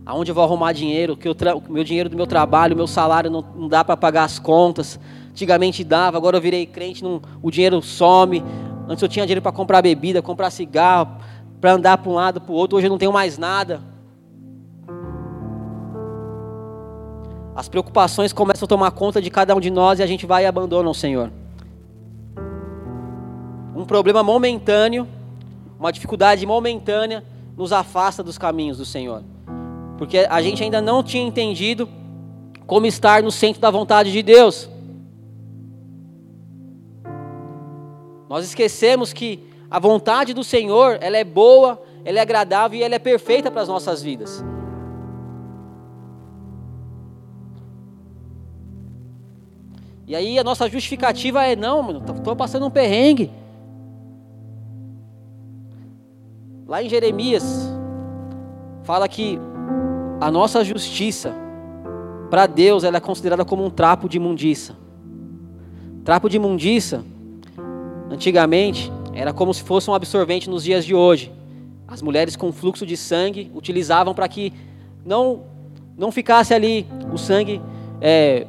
[0.05, 1.15] Aonde eu vou arrumar dinheiro?
[1.15, 1.35] Que o
[1.69, 4.99] meu dinheiro do meu trabalho, o meu salário não, não dá para pagar as contas.
[5.29, 8.43] Antigamente dava, agora eu virei crente, não, o dinheiro some.
[8.87, 11.17] Antes eu tinha dinheiro para comprar bebida, comprar cigarro,
[11.61, 12.77] para andar para um lado, para o outro.
[12.77, 13.81] Hoje eu não tenho mais nada.
[17.55, 20.43] As preocupações começam a tomar conta de cada um de nós e a gente vai
[20.43, 21.31] e abandona o Senhor.
[23.75, 25.07] Um problema momentâneo,
[25.79, 27.23] uma dificuldade momentânea,
[27.55, 29.23] nos afasta dos caminhos do Senhor.
[30.03, 31.87] Porque a gente ainda não tinha entendido
[32.67, 34.69] como estar no centro da vontade de Deus.
[38.29, 42.95] Nós esquecemos que a vontade do Senhor, ela é boa, ela é agradável e ela
[42.95, 44.43] é perfeita para as nossas vidas.
[50.05, 53.31] E aí a nossa justificativa é: não, mano, estou passando um perrengue.
[56.67, 57.69] Lá em Jeremias,
[58.83, 59.39] fala que
[60.23, 61.35] a nossa justiça,
[62.29, 64.73] para Deus, ela é considerada como um trapo de imundiça.
[66.05, 67.03] Trapo de imundiça,
[68.09, 71.29] antigamente, era como se fosse um absorvente nos dias de hoje.
[71.85, 74.53] As mulheres com fluxo de sangue utilizavam para que
[75.05, 75.43] não,
[75.97, 77.61] não ficasse ali o sangue
[77.99, 78.47] é,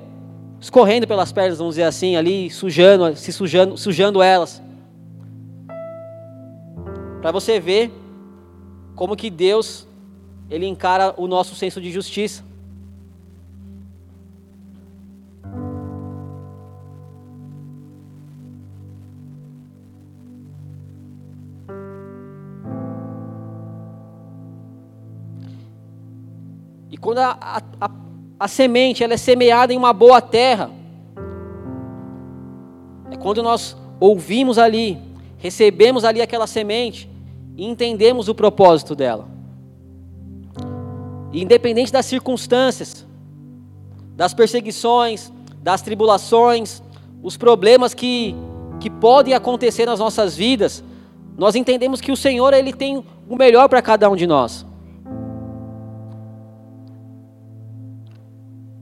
[0.61, 4.63] escorrendo pelas pernas, vamos dizer assim, ali, sujando, se sujando, sujando elas.
[7.21, 7.91] Para você ver
[8.95, 9.89] como que Deus
[10.51, 12.45] ele encara o nosso senso de justiça.
[26.91, 27.91] E quando a, a, a,
[28.39, 30.71] a semente ela é semeada em uma boa terra,
[33.11, 34.99] é quando nós ouvimos ali,
[35.39, 37.11] recebemos ali aquela semente
[37.57, 39.34] e entendemos o propósito dela.
[41.43, 43.05] Independente das circunstâncias,
[44.17, 46.81] das perseguições, das tribulações,
[47.23, 48.37] os problemas que,
[48.79, 50.85] que podem acontecer nas nossas vidas,
[51.37, 54.65] nós entendemos que o Senhor ele tem o melhor para cada um de nós.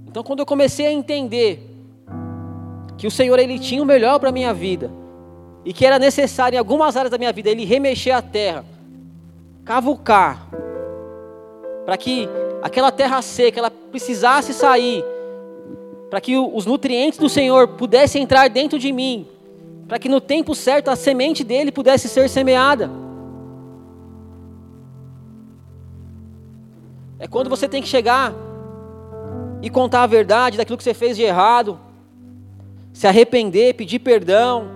[0.07, 1.71] Então, quando eu comecei a entender
[2.99, 4.91] que o Senhor ele tinha o melhor para a minha vida
[5.65, 8.63] e que era necessário em algumas áreas da minha vida ele remexer a terra,
[9.65, 10.47] cavucar,
[11.87, 12.29] para que
[12.63, 15.05] aquela terra seca ela precisasse sair,
[16.09, 19.27] para que os nutrientes do Senhor pudessem entrar dentro de mim,
[19.89, 22.89] para que no tempo certo a semente dele pudesse ser semeada.
[27.19, 28.33] É quando você tem que chegar
[29.61, 31.79] e contar a verdade daquilo que você fez de errado,
[32.93, 34.71] se arrepender, pedir perdão,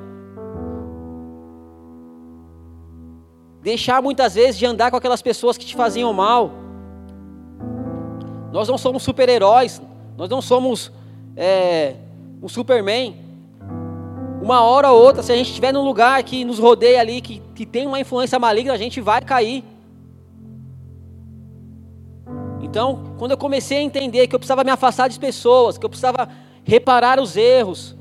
[3.62, 6.65] deixar muitas vezes de andar com aquelas pessoas que te faziam mal.
[8.52, 9.82] Nós não somos super-heróis,
[10.16, 10.92] nós não somos
[11.36, 11.96] é,
[12.42, 13.16] um Superman.
[14.40, 17.42] Uma hora ou outra, se a gente estiver num lugar que nos rodeia ali, que,
[17.54, 19.64] que tem uma influência maligna, a gente vai cair.
[22.60, 25.90] Então, quando eu comecei a entender que eu precisava me afastar de pessoas, que eu
[25.90, 26.28] precisava
[26.64, 27.96] reparar os erros,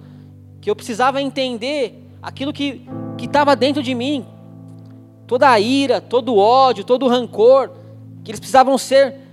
[0.61, 2.85] que eu precisava entender aquilo que
[3.19, 4.25] estava dentro de mim,
[5.27, 7.71] toda a ira, todo o ódio, todo o rancor,
[8.23, 9.24] que eles precisavam ser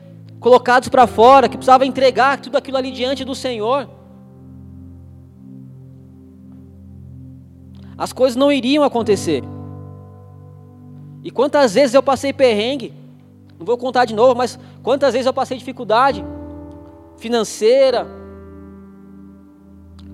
[0.42, 3.88] colocados para fora, que precisava entregar tudo aquilo ali diante do Senhor.
[7.96, 9.44] As coisas não iriam acontecer.
[11.22, 12.92] E quantas vezes eu passei perrengue,
[13.57, 16.24] não vou contar de novo, mas quantas vezes eu passei dificuldade
[17.16, 18.05] financeira.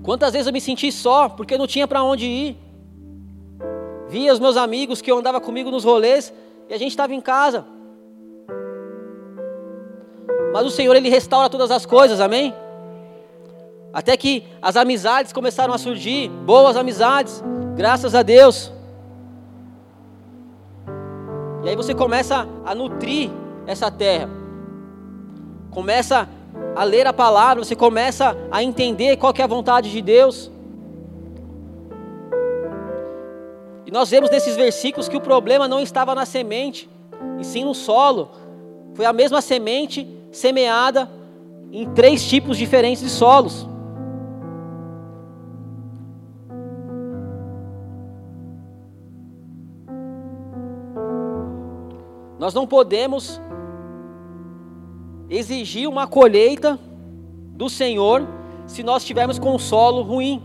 [0.03, 2.57] Quantas vezes eu me senti só, porque não tinha para onde ir.
[4.11, 6.33] Via os meus amigos que andava comigo nos rolês
[6.69, 7.78] e a gente estava em casa.
[10.53, 12.55] Mas o Senhor ele restaura todas as coisas, amém?
[13.93, 17.43] Até que as amizades começaram a surgir, boas amizades,
[17.75, 18.73] graças a Deus.
[21.65, 23.31] E aí você começa a nutrir
[23.67, 24.29] essa terra.
[25.71, 26.29] Começa
[26.75, 30.51] a ler a palavra, você começa a entender qual é a vontade de Deus.
[33.85, 36.89] E nós vemos nesses versículos que o problema não estava na semente,
[37.39, 38.31] e sim no solo.
[38.95, 41.11] Foi a mesma semente semeada
[41.71, 43.69] em três tipos diferentes de solos.
[52.38, 53.41] Nós não podemos
[55.29, 56.79] exigir uma colheita
[57.55, 58.27] do Senhor
[58.67, 60.43] se nós estivermos com um solo ruim.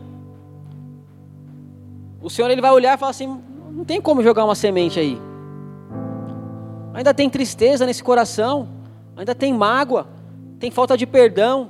[2.21, 3.39] O Senhor ele vai olhar e falar assim:
[3.71, 5.17] não tem como jogar uma semente aí.
[6.93, 8.67] Ainda tem tristeza nesse coração,
[9.15, 10.07] ainda tem mágoa,
[10.59, 11.69] tem falta de perdão.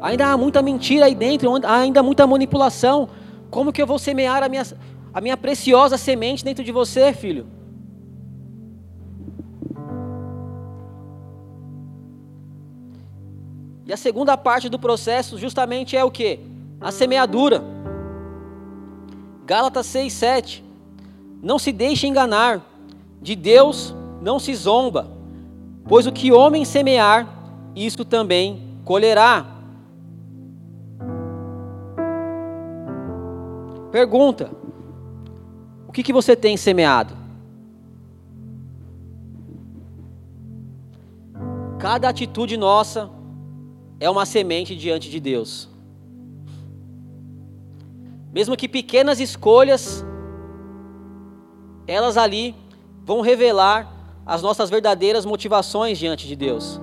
[0.00, 3.08] Ainda há muita mentira aí dentro, ainda há muita manipulação.
[3.50, 4.62] Como que eu vou semear a minha,
[5.12, 7.46] a minha preciosa semente dentro de você, filho.
[13.86, 16.40] E a segunda parte do processo justamente é o que?
[16.80, 17.62] A semeadura.
[19.46, 20.64] Gálatas 6, 7.
[21.40, 22.60] Não se deixe enganar,
[23.22, 23.95] de Deus
[24.26, 25.08] não se zomba,
[25.88, 27.26] pois o que homem semear,
[27.74, 29.46] isso também colherá.
[33.90, 34.50] Pergunta:
[35.96, 37.16] que, que você tem semeado?
[41.78, 43.08] Cada atitude nossa
[43.98, 45.70] é uma semente diante de Deus.
[48.30, 50.04] Mesmo que pequenas escolhas,
[51.86, 52.54] elas ali
[53.02, 53.90] vão revelar
[54.26, 56.80] as nossas verdadeiras motivações diante de Deus.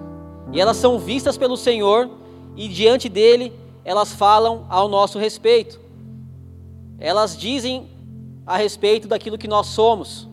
[0.54, 2.10] E elas são vistas pelo Senhor
[2.56, 3.52] e diante dele
[3.84, 5.80] elas falam ao nosso respeito.
[6.98, 7.90] Elas dizem
[8.46, 10.30] a respeito daquilo que nós somos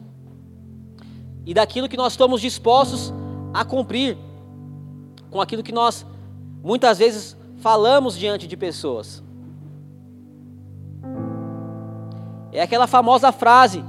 [1.45, 3.13] e daquilo que nós estamos dispostos
[3.53, 4.17] a cumprir
[5.31, 6.07] com aquilo que nós
[6.63, 9.23] muitas vezes falamos diante de pessoas.
[12.53, 13.85] É aquela famosa frase: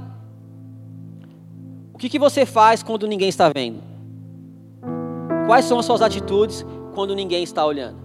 [2.02, 3.80] que, que você faz quando ninguém está vendo?
[5.46, 7.96] Quais são as suas atitudes quando ninguém está olhando?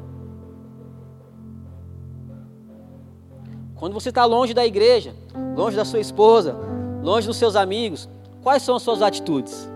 [3.76, 5.16] Quando você está longe da igreja,
[5.56, 6.56] longe da sua esposa,
[7.02, 8.08] longe dos seus amigos,
[8.44, 9.68] quais são as suas atitudes?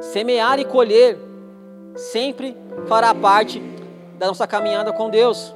[0.00, 1.18] Semear e colher
[1.96, 2.56] sempre
[2.86, 3.73] fará parte
[4.18, 5.54] da nossa caminhada com Deus.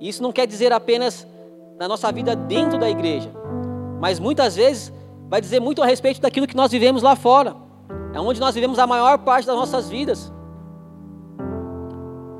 [0.00, 1.26] Isso não quer dizer apenas
[1.78, 3.30] na nossa vida dentro da igreja,
[4.00, 4.92] mas muitas vezes
[5.28, 7.54] vai dizer muito a respeito daquilo que nós vivemos lá fora,
[8.12, 10.32] é onde nós vivemos a maior parte das nossas vidas.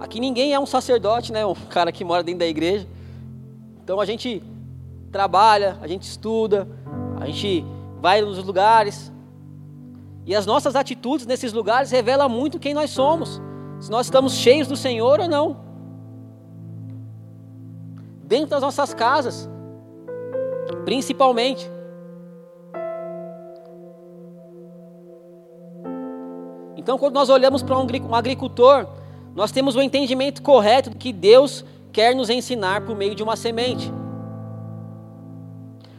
[0.01, 1.47] Aqui ninguém é um sacerdote, né?
[1.47, 2.87] Um cara que mora dentro da igreja.
[3.83, 4.43] Então a gente
[5.11, 6.69] trabalha, a gente estuda,
[7.21, 7.65] a gente
[8.01, 9.13] vai nos lugares.
[10.25, 13.41] E as nossas atitudes nesses lugares revelam muito quem nós somos.
[13.81, 15.57] Se nós estamos cheios do Senhor ou não.
[18.23, 19.49] Dentro das nossas casas,
[20.85, 21.69] principalmente.
[26.77, 28.87] Então, quando nós olhamos para um agricultor,
[29.35, 33.37] nós temos o entendimento correto do que Deus quer nos ensinar por meio de uma
[33.37, 33.93] semente.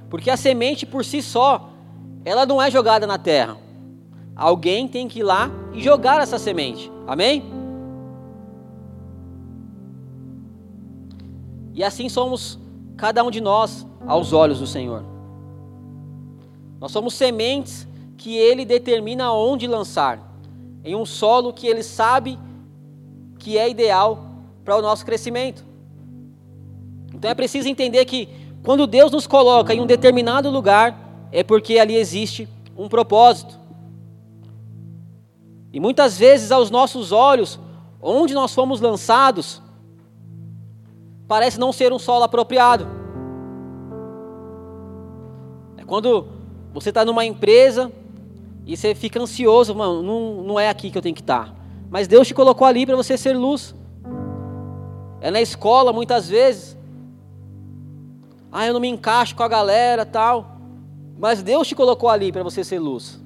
[0.09, 1.69] Porque a semente por si só,
[2.25, 3.62] ela não é jogada na terra.
[4.35, 6.91] Alguém tem que ir lá e jogar essa semente.
[7.07, 7.43] Amém?
[11.73, 12.59] E assim somos
[12.95, 15.03] cada um de nós aos olhos do Senhor.
[16.79, 20.19] Nós somos sementes que Ele determina onde lançar,
[20.83, 22.37] em um solo que Ele sabe
[23.39, 24.25] que é ideal
[24.63, 25.65] para o nosso crescimento.
[27.13, 28.29] Então é preciso entender que
[28.63, 33.59] quando Deus nos coloca em um determinado lugar, é porque ali existe um propósito.
[35.73, 37.59] E muitas vezes, aos nossos olhos,
[37.99, 39.59] onde nós fomos lançados,
[41.27, 42.87] parece não ser um solo apropriado.
[45.75, 46.27] É quando
[46.71, 47.91] você está numa empresa
[48.67, 51.47] e você fica ansioso, mano, não, não é aqui que eu tenho que estar.
[51.47, 51.55] Tá.
[51.89, 53.73] Mas Deus te colocou ali para você ser luz.
[55.21, 56.77] É na escola, muitas vezes.
[58.51, 60.57] Ah, eu não me encaixo com a galera tal.
[61.17, 63.22] Mas Deus te colocou ali para você ser luz.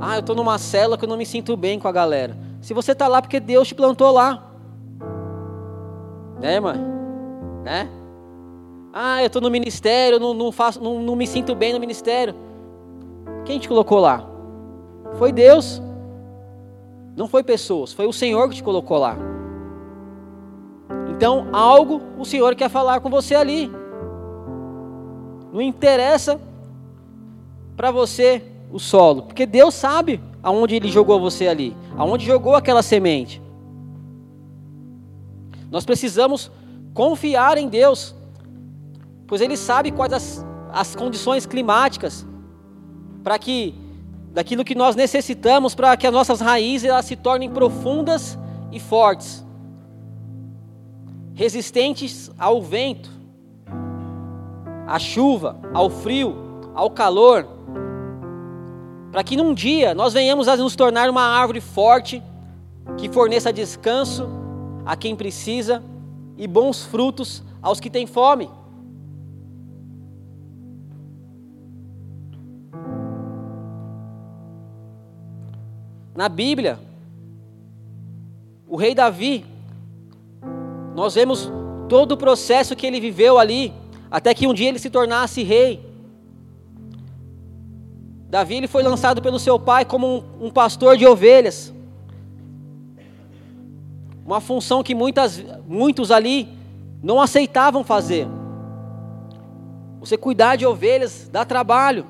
[0.00, 2.36] Ah, eu estou numa célula que eu não me sinto bem com a galera.
[2.62, 4.50] Se você está lá porque Deus te plantou lá.
[6.40, 6.78] Né, mãe?
[7.62, 7.88] Né?
[8.92, 12.34] Ah, eu estou no ministério, não, não, faço, não, não me sinto bem no ministério.
[13.44, 14.24] Quem te colocou lá?
[15.18, 15.82] Foi Deus.
[17.14, 19.16] Não foi pessoas, foi o Senhor que te colocou lá.
[21.10, 23.70] Então, algo o Senhor quer falar com você ali.
[25.52, 26.40] Não interessa
[27.76, 32.82] para você o solo, porque Deus sabe aonde ele jogou você ali, aonde jogou aquela
[32.82, 33.42] semente.
[35.70, 36.50] Nós precisamos
[36.92, 38.14] confiar em Deus,
[39.26, 42.26] pois Ele sabe quais as, as condições climáticas
[43.22, 43.74] para que
[44.32, 48.38] daquilo que nós necessitamos para que as nossas raízes elas se tornem profundas
[48.70, 49.44] e fortes,
[51.34, 53.10] resistentes ao vento,
[54.86, 56.36] à chuva, ao frio,
[56.74, 57.46] ao calor,
[59.10, 62.22] para que num dia nós venhamos a nos tornar uma árvore forte
[62.96, 64.28] que forneça descanso
[64.84, 65.82] a quem precisa
[66.36, 68.48] e bons frutos aos que têm fome.
[76.14, 76.78] Na Bíblia,
[78.68, 79.44] o rei Davi,
[80.94, 81.50] nós vemos
[81.88, 83.72] todo o processo que ele viveu ali,
[84.10, 85.89] até que um dia ele se tornasse rei.
[88.30, 91.74] Davi ele foi lançado pelo seu pai como um, um pastor de ovelhas.
[94.24, 96.48] Uma função que muitas, muitos ali
[97.02, 98.28] não aceitavam fazer.
[99.98, 102.06] Você cuidar de ovelhas dá trabalho.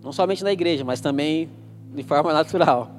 [0.00, 1.50] Não somente na igreja, mas também
[1.92, 2.92] de forma natural.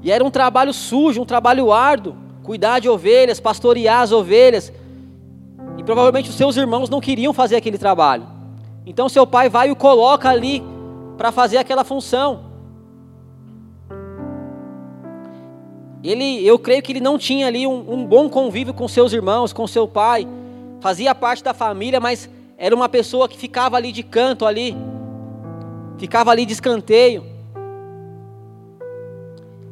[0.00, 4.72] E era um trabalho sujo, um trabalho árduo, cuidar de ovelhas, pastorear as ovelhas.
[5.76, 8.37] E provavelmente os seus irmãos não queriam fazer aquele trabalho.
[8.88, 10.62] Então seu pai vai e o coloca ali
[11.16, 12.48] para fazer aquela função.
[16.02, 19.52] Ele, eu creio que ele não tinha ali um, um bom convívio com seus irmãos,
[19.52, 20.26] com seu pai.
[20.80, 24.76] Fazia parte da família, mas era uma pessoa que ficava ali de canto ali
[25.98, 27.24] ficava ali de escanteio.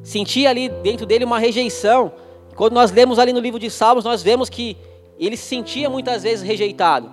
[0.02, 2.12] Sentia ali dentro dele uma rejeição.
[2.54, 4.76] Quando nós lemos ali no livro de Salmos, nós vemos que
[5.18, 7.10] ele se sentia muitas vezes rejeitado.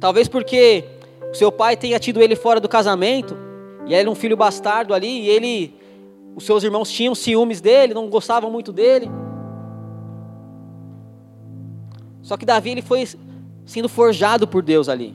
[0.00, 0.84] Talvez porque
[1.32, 3.36] seu pai tenha tido ele fora do casamento,
[3.86, 5.74] e ele era um filho bastardo ali, e ele,
[6.36, 9.10] os seus irmãos tinham ciúmes dele, não gostavam muito dele.
[12.22, 13.06] Só que Davi ele foi
[13.66, 15.14] sendo forjado por Deus ali.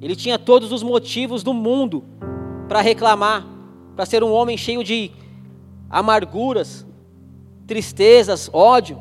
[0.00, 2.04] Ele tinha todos os motivos do mundo
[2.68, 3.46] para reclamar,
[3.96, 5.10] para ser um homem cheio de
[5.88, 6.84] amarguras,
[7.66, 8.98] tristezas, ódio.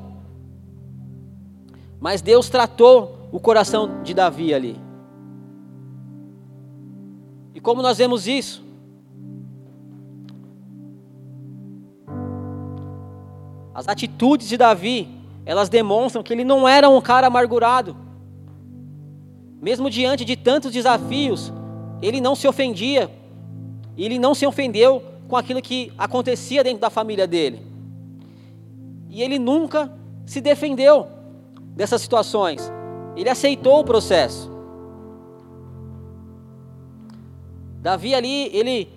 [1.99, 4.82] Mas Deus tratou o coração de Davi ali.
[7.53, 8.63] E como nós vemos isso?
[13.73, 15.09] As atitudes de Davi,
[15.45, 17.95] elas demonstram que ele não era um cara amargurado.
[19.61, 21.51] Mesmo diante de tantos desafios,
[22.01, 23.09] ele não se ofendia.
[23.97, 27.61] Ele não se ofendeu com aquilo que acontecia dentro da família dele.
[29.09, 29.91] E ele nunca
[30.25, 31.07] se defendeu
[31.75, 32.71] dessas situações.
[33.15, 34.52] Ele aceitou o processo.
[37.83, 38.87] Davi ali, ele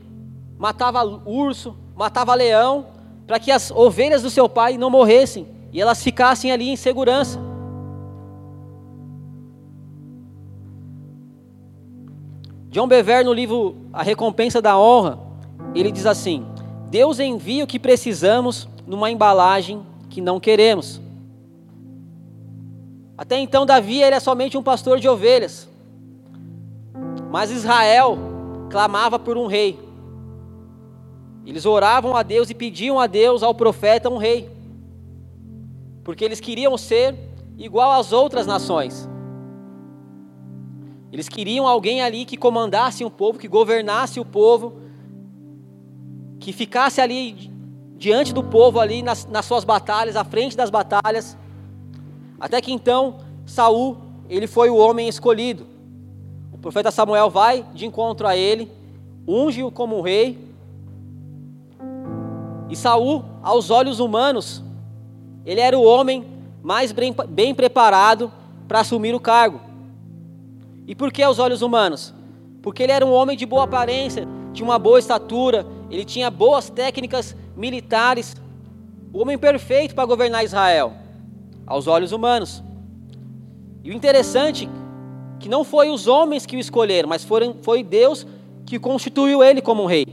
[0.57, 2.87] matava urso, matava leão,
[3.27, 7.41] para que as ovelhas do seu pai não morressem e elas ficassem ali em segurança.
[12.71, 15.19] John Bever, no livro A Recompensa da Honra,
[15.75, 16.47] ele diz assim:
[16.89, 21.01] Deus envia o que precisamos numa embalagem que não queremos.
[23.19, 25.69] Até então, Davi é somente um pastor de ovelhas.
[27.33, 28.36] Mas Israel
[28.71, 29.79] clamava por um rei.
[31.45, 34.51] Eles oravam a Deus e pediam a Deus, ao profeta, um rei.
[36.03, 37.15] Porque eles queriam ser
[37.57, 39.09] igual às outras nações.
[41.13, 44.81] Eles queriam alguém ali que comandasse o povo, que governasse o povo,
[46.41, 47.51] que ficasse ali
[47.97, 51.37] diante do povo ali nas, nas suas batalhas, à frente das batalhas.
[52.39, 53.97] Até que então Saul,
[54.29, 55.76] ele foi o homem escolhido.
[56.67, 58.69] Profeta Samuel vai de encontro a ele,
[59.25, 60.37] unge-o como rei.
[62.69, 64.65] E Saul, aos olhos humanos,
[65.45, 66.27] ele era o homem
[66.65, 68.33] mais bem, bem preparado
[68.67, 69.61] para assumir o cargo.
[70.89, 72.13] E por que aos olhos humanos?
[72.61, 76.69] Porque ele era um homem de boa aparência, tinha uma boa estatura, ele tinha boas
[76.69, 78.35] técnicas militares,
[79.13, 80.95] o homem perfeito para governar Israel,
[81.65, 82.61] aos olhos humanos.
[83.85, 84.69] E o interessante
[85.39, 88.27] que não foi os homens que o escolheram, mas foram, foi Deus
[88.65, 90.07] que constituiu ele como um rei.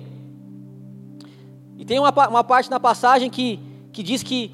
[1.77, 3.59] E tem uma, uma parte na passagem que,
[3.91, 4.51] que diz que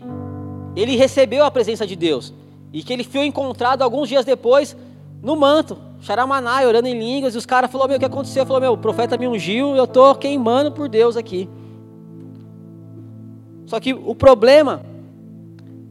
[0.76, 2.34] ele recebeu a presença de Deus
[2.72, 4.76] e que ele foi encontrado alguns dias depois
[5.22, 8.46] no manto, Xaramanai, orando em línguas, e os caras falaram, meu, o que aconteceu?
[8.46, 11.50] Falou, meu, o profeta me ungiu, eu estou queimando por Deus aqui.
[13.66, 14.82] Só que o problema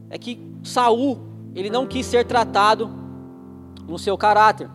[0.09, 1.19] é que Saul,
[1.55, 2.89] ele não quis ser tratado
[3.89, 4.69] no seu caráter.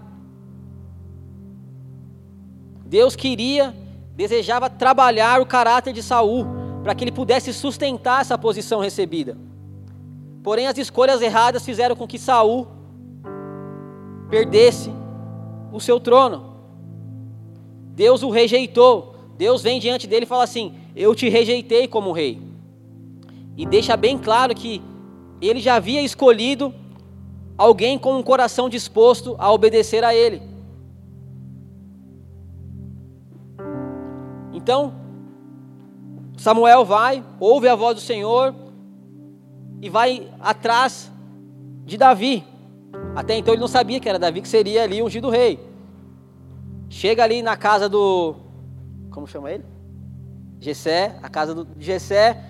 [2.85, 3.75] Deus queria,
[4.15, 6.47] desejava trabalhar o caráter de Saul
[6.83, 9.39] para que ele pudesse sustentar essa posição recebida.
[10.43, 12.69] Porém, as escolhas erradas fizeram com que Saul
[14.29, 14.91] perdesse
[15.73, 16.55] o seu trono.
[17.95, 19.15] Deus o rejeitou.
[19.39, 22.43] Deus vem diante dele e fala assim: Eu te rejeitei como rei.
[23.57, 24.83] E deixa bem claro que
[25.41, 26.75] ele já havia escolhido
[27.57, 30.43] alguém com um coração disposto a obedecer a ele.
[34.53, 34.95] Então,
[36.37, 38.55] Samuel vai, ouve a voz do Senhor
[39.81, 41.11] e vai atrás
[41.85, 42.45] de Davi.
[43.15, 45.61] Até então ele não sabia que era Davi que seria ali ungido rei.
[46.89, 48.37] Chega ali na casa do.
[49.11, 49.65] Como chama ele?
[50.61, 52.41] Gessé, a casa do Gessé,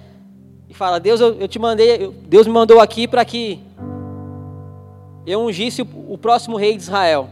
[0.68, 3.60] e fala: Deus, eu, eu te mandei, Deus me mandou aqui para que
[5.26, 7.28] eu ungisse o, próximo rei de Israel.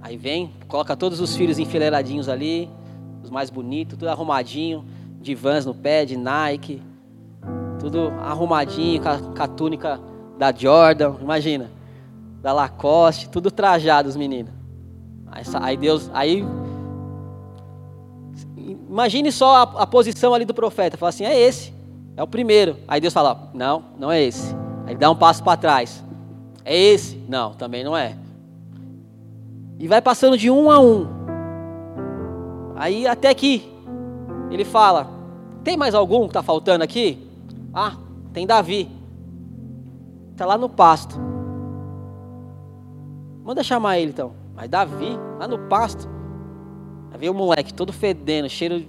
[0.00, 2.68] Aí vem, coloca todos os filhos enfileiradinhos ali,
[3.22, 4.84] os mais bonitos, tudo arrumadinho,
[5.20, 6.82] de vans no pé, de Nike,
[7.78, 10.00] tudo arrumadinho, com a, com a túnica
[10.36, 11.70] da Jordan, imagina,
[12.40, 14.52] da Lacoste, tudo trajado os meninos.
[15.30, 16.44] Aí, aí Deus, aí
[18.88, 21.72] imagine só a, a, posição ali do profeta, fala assim, é esse,
[22.16, 22.76] é o primeiro.
[22.88, 24.54] Aí Deus fala, não, não é esse.
[24.88, 26.02] Aí dá um passo para trás.
[26.64, 27.22] É esse?
[27.28, 28.16] Não, também não é.
[29.78, 31.06] E vai passando de um a um.
[32.74, 33.70] Aí até que
[34.50, 35.06] ele fala:
[35.62, 37.22] Tem mais algum que está faltando aqui?
[37.74, 37.96] Ah,
[38.32, 38.90] tem Davi.
[40.32, 41.20] Está lá no pasto.
[43.44, 44.32] Manda chamar ele então.
[44.56, 46.08] Mas Davi, lá no pasto.
[47.12, 48.86] Aí vem o moleque todo fedendo, cheiro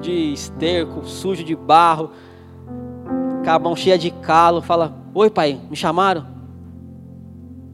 [0.00, 2.10] de esterco, sujo de barro,
[3.44, 4.62] com a mão cheia de calo.
[4.62, 6.26] Fala: Oi, pai, me chamaram?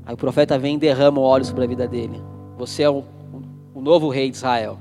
[0.05, 2.21] Aí o profeta vem e derrama óleo sobre a vida dele.
[2.57, 3.05] Você é o,
[3.73, 4.77] o novo rei de Israel.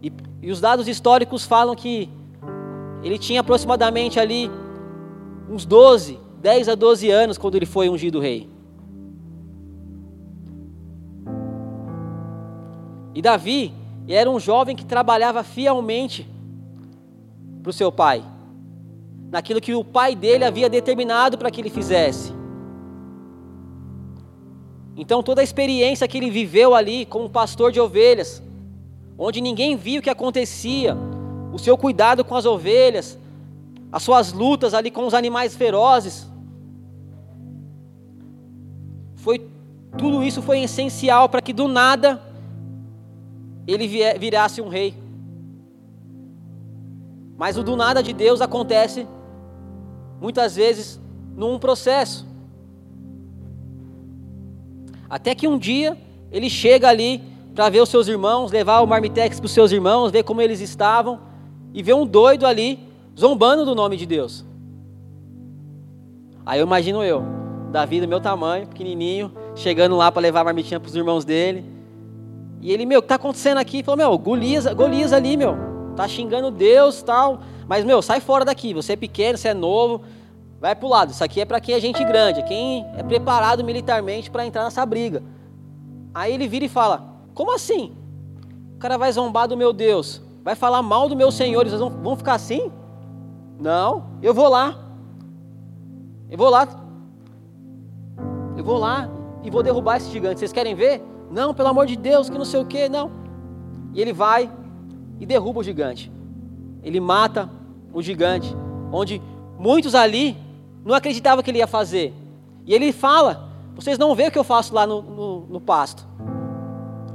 [0.00, 2.08] E, e os dados históricos falam que
[3.02, 4.48] ele tinha aproximadamente ali
[5.50, 8.48] uns 12, 10 a 12 anos quando ele foi ungido rei.
[13.12, 13.74] E Davi
[14.06, 16.28] era um jovem que trabalhava fielmente
[17.60, 18.22] para o seu pai,
[19.30, 22.32] naquilo que o pai dele havia determinado para que ele fizesse.
[24.96, 28.42] Então toda a experiência que ele viveu ali como pastor de ovelhas,
[29.16, 30.96] onde ninguém via o que acontecia,
[31.52, 33.18] o seu cuidado com as ovelhas,
[33.92, 36.26] as suas lutas ali com os animais ferozes,
[39.16, 39.46] foi
[39.96, 42.22] tudo isso foi essencial para que do nada
[43.66, 43.86] ele
[44.18, 44.94] virasse um rei.
[47.36, 49.06] Mas o do nada de Deus acontece
[50.20, 51.00] muitas vezes
[51.36, 52.26] num processo.
[55.08, 55.96] Até que um dia
[56.30, 57.22] ele chega ali
[57.54, 60.60] para ver os seus irmãos, levar o marmitex para os seus irmãos, ver como eles
[60.60, 61.20] estavam,
[61.72, 62.78] e vê um doido ali
[63.18, 64.44] zombando do nome de Deus.
[66.46, 67.22] Aí eu imagino eu,
[67.72, 71.64] Davi do meu tamanho, pequenininho, chegando lá para levar a marmitinha para os irmãos dele.
[72.60, 73.78] E ele, meu, o que está acontecendo aqui?
[73.78, 75.56] Ele falou, meu, Golias, Golias ali, meu,
[75.94, 77.40] tá xingando Deus tal.
[77.68, 80.02] Mas, meu, sai fora daqui, você é pequeno, você é novo,
[80.60, 81.10] Vai para o lado.
[81.10, 84.84] Isso aqui é para quem é gente grande, quem é preparado militarmente para entrar nessa
[84.84, 85.22] briga.
[86.12, 87.96] Aí ele vira e fala: Como assim?
[88.74, 92.16] O cara vai zombar do meu Deus, vai falar mal do meu Senhor, eles vão
[92.16, 92.72] ficar assim?
[93.58, 94.76] Não, eu vou lá.
[96.30, 96.68] Eu vou lá.
[98.56, 99.08] Eu vou lá
[99.42, 100.40] e vou derrubar esse gigante.
[100.40, 101.02] Vocês querem ver?
[101.30, 103.10] Não, pelo amor de Deus, que não sei o que, não.
[103.94, 104.50] E ele vai
[105.20, 106.10] e derruba o gigante.
[106.82, 107.48] Ele mata
[107.92, 108.54] o gigante,
[108.92, 109.20] onde
[109.58, 110.36] muitos ali
[110.84, 112.14] não acreditava que ele ia fazer.
[112.66, 116.06] E ele fala: Vocês não veem o que eu faço lá no, no, no pasto.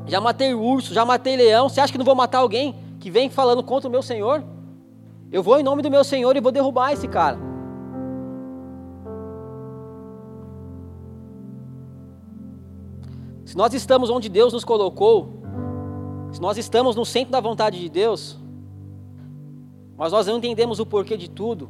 [0.06, 1.70] Já matei urso, já matei leão.
[1.70, 4.44] Você acha que não vou matar alguém que vem falando contra o meu Senhor?
[5.32, 7.40] Eu vou em nome do meu Senhor e vou derrubar esse cara.
[13.46, 15.42] Se nós estamos onde Deus nos colocou,
[16.32, 18.40] se nós estamos no centro da vontade de Deus,
[19.98, 21.70] mas nós não entendemos o porquê de tudo,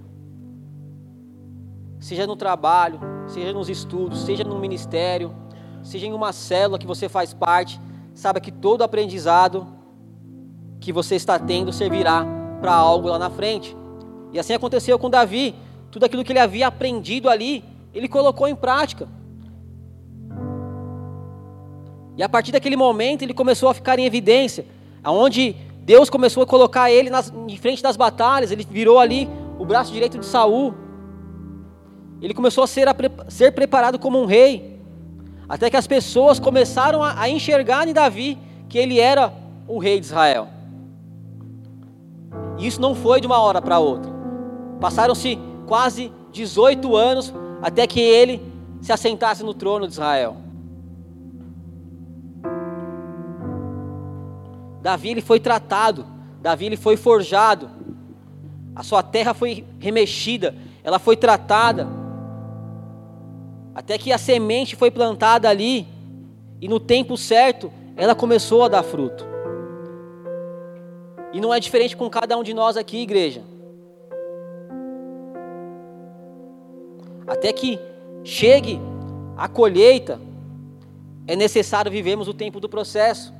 [1.99, 5.33] seja no trabalho, seja nos estudos, seja no ministério,
[5.83, 7.79] seja em uma célula que você faz parte,
[8.13, 9.67] saiba que todo aprendizado
[10.79, 12.25] que você está tendo servirá
[12.59, 13.75] para algo lá na frente.
[14.31, 15.55] E assim aconteceu com Davi.
[15.91, 17.63] Tudo aquilo que ele havia aprendido ali,
[17.93, 19.07] ele colocou em prática.
[22.17, 24.65] E a partir daquele momento ele começou a ficar em evidência,
[25.03, 29.29] aonde Deus começou a colocar ele nas, em frente das batalhas, ele virou ali
[29.59, 30.73] o braço direito de Saul.
[32.21, 32.95] Ele começou a ser, a
[33.27, 34.79] ser preparado como um rei.
[35.47, 38.37] Até que as pessoas começaram a, a enxergar em Davi
[38.69, 39.33] que ele era
[39.67, 40.47] o rei de Israel.
[42.57, 44.11] E isso não foi de uma hora para outra.
[44.79, 48.41] Passaram-se quase 18 anos até que ele
[48.81, 50.37] se assentasse no trono de Israel.
[54.83, 56.05] Davi ele foi tratado,
[56.41, 57.71] Davi ele foi forjado.
[58.75, 60.53] A sua terra foi remexida,
[60.83, 61.87] ela foi tratada.
[63.73, 65.87] Até que a semente foi plantada ali
[66.59, 69.25] e no tempo certo ela começou a dar fruto.
[71.31, 73.41] E não é diferente com cada um de nós aqui, igreja.
[77.25, 77.79] Até que
[78.21, 78.81] chegue
[79.37, 80.19] a colheita,
[81.25, 83.33] é necessário vivermos o tempo do processo.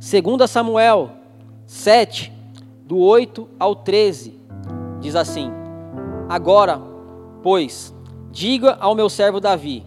[0.00, 1.10] Segunda Samuel
[1.66, 2.32] 7,
[2.86, 4.32] do 8 ao 13
[5.00, 5.50] diz assim:
[6.28, 6.80] Agora,
[7.42, 7.92] pois,
[8.30, 9.84] diga ao meu servo Davi: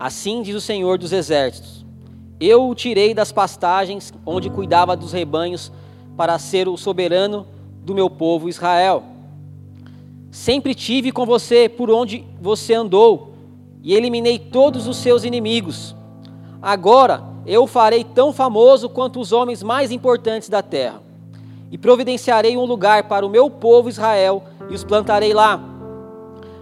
[0.00, 1.86] Assim diz o Senhor dos Exércitos:
[2.40, 5.70] Eu o tirei das pastagens onde cuidava dos rebanhos
[6.16, 7.46] para ser o soberano
[7.84, 9.04] do meu povo Israel.
[10.28, 13.32] Sempre tive com você por onde você andou
[13.80, 15.94] e eliminei todos os seus inimigos.
[16.60, 21.00] Agora eu o farei tão famoso quanto os homens mais importantes da terra
[21.70, 25.60] e providenciarei um lugar para o meu povo Israel e os plantarei lá,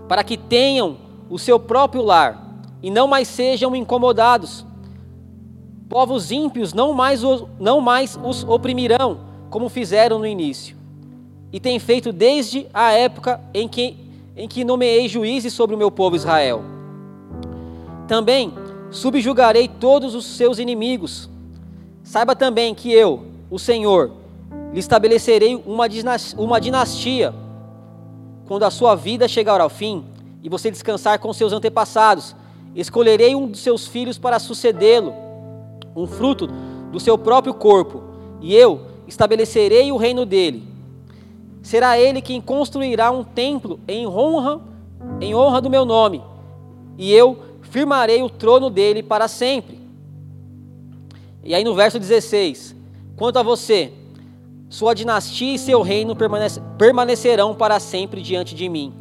[0.08, 0.98] para que tenham
[1.30, 2.44] o seu próprio lar
[2.82, 4.66] e não mais sejam incomodados.
[5.88, 10.76] Povos ímpios não mais os, não mais os oprimirão, como fizeram no início.
[11.52, 13.96] E tem feito desde a época em que,
[14.36, 16.62] em que nomeei juízes sobre o meu povo Israel.
[18.08, 18.52] Também
[18.94, 21.28] subjugarei todos os seus inimigos.
[22.02, 24.12] Saiba também que eu, o Senhor,
[24.72, 25.88] lhe estabelecerei uma
[26.60, 27.34] dinastia.
[28.46, 30.04] Quando a sua vida chegar ao fim
[30.42, 32.36] e você descansar com seus antepassados,
[32.74, 35.12] escolherei um dos seus filhos para sucedê-lo,
[35.96, 36.48] um fruto
[36.92, 38.02] do seu próprio corpo,
[38.40, 40.62] e eu estabelecerei o reino dele.
[41.62, 44.60] Será ele quem construirá um templo em honra,
[45.20, 46.22] em honra do meu nome,
[46.98, 47.38] e eu
[47.74, 49.80] firmarei o trono dele para sempre.
[51.42, 52.72] E aí no verso 16:
[53.16, 53.92] Quanto a você,
[54.68, 56.14] sua dinastia e seu reino
[56.78, 58.94] permanecerão para sempre diante de mim.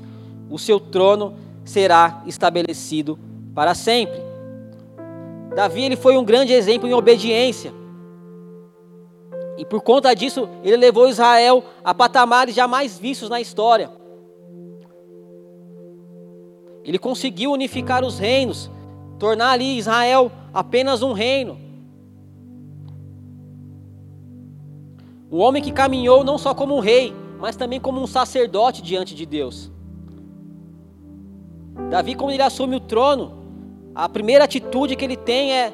[0.49, 3.19] o seu trono será estabelecido
[3.53, 4.19] para sempre.
[5.55, 7.71] Davi ele foi um grande exemplo em obediência.
[9.55, 13.91] E por conta disso, ele levou Israel a patamares jamais vistos na história.
[16.84, 18.70] Ele conseguiu unificar os reinos,
[19.18, 21.58] tornar ali Israel apenas um reino.
[25.32, 29.16] Um homem que caminhou não só como um rei, mas também como um sacerdote diante
[29.16, 29.72] de Deus.
[31.90, 33.44] Davi, quando ele assume o trono,
[33.96, 35.74] a primeira atitude que ele tem é: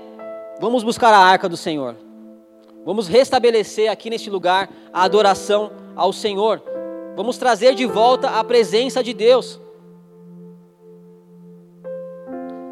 [0.61, 1.95] vamos buscar a arca do Senhor.
[2.85, 6.61] Vamos restabelecer aqui neste lugar a adoração ao Senhor.
[7.15, 9.59] Vamos trazer de volta a presença de Deus.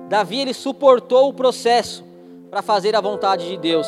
[0.09, 2.03] Davi ele suportou o processo
[2.49, 3.87] para fazer a vontade de Deus.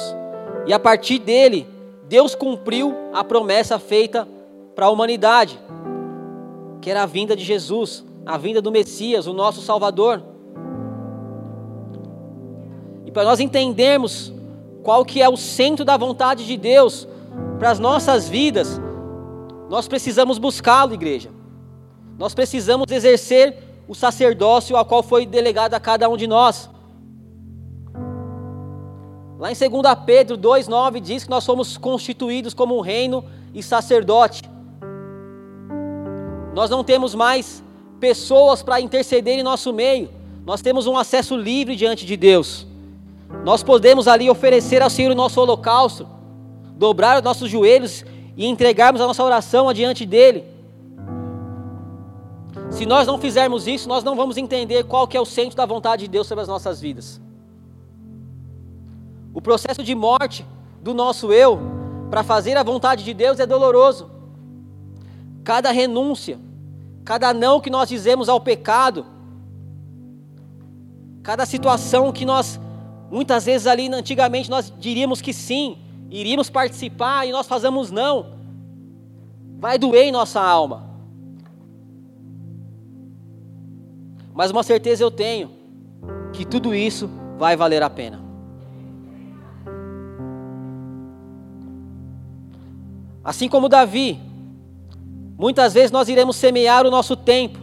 [0.66, 1.68] E a partir dele,
[2.08, 4.28] Deus cumpriu a promessa feita
[4.76, 5.60] para a humanidade,
[6.82, 10.22] que era a vinda de Jesus, a vinda do Messias, o nosso Salvador.
[13.06, 14.34] E para nós entendermos
[14.84, 17.08] qual que é o centro da vontade de Deus
[17.58, 18.80] para as nossas vidas,
[19.70, 21.30] nós precisamos buscá-lo, igreja.
[22.18, 26.70] Nós precisamos exercer o sacerdócio ao qual foi delegado a cada um de nós.
[29.40, 29.70] Lá em 2
[30.06, 34.44] Pedro 2,9 diz que nós somos constituídos como reino e sacerdote.
[36.54, 37.64] Nós não temos mais
[38.00, 40.08] pessoas para interceder em nosso meio,
[40.46, 42.68] nós temos um acesso livre diante de Deus.
[43.44, 46.08] Nós podemos ali oferecer ao Senhor o nosso holocausto,
[46.76, 48.06] dobrar os nossos joelhos
[48.38, 50.44] e entregarmos a nossa oração adiante dEle.
[52.70, 55.66] Se nós não fizermos isso, nós não vamos entender qual que é o centro da
[55.66, 57.20] vontade de Deus sobre as nossas vidas.
[59.34, 60.46] O processo de morte
[60.82, 61.60] do nosso eu
[62.10, 64.10] para fazer a vontade de Deus é doloroso.
[65.44, 66.40] Cada renúncia,
[67.04, 69.06] cada não que nós dizemos ao pecado,
[71.24, 72.60] cada situação que nós
[73.10, 75.78] muitas vezes ali antigamente nós diríamos que sim,
[76.10, 78.34] iríamos participar e nós fazemos não,
[79.58, 80.89] vai doer em nossa alma.
[84.40, 85.52] Mas uma certeza eu tenho,
[86.32, 88.22] que tudo isso vai valer a pena.
[93.22, 94.18] Assim como Davi,
[95.38, 97.60] muitas vezes nós iremos semear o nosso tempo,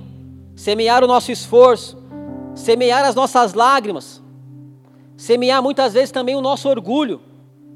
[0.54, 1.96] semear o nosso esforço,
[2.54, 4.22] semear as nossas lágrimas,
[5.16, 7.22] semear muitas vezes também o nosso orgulho,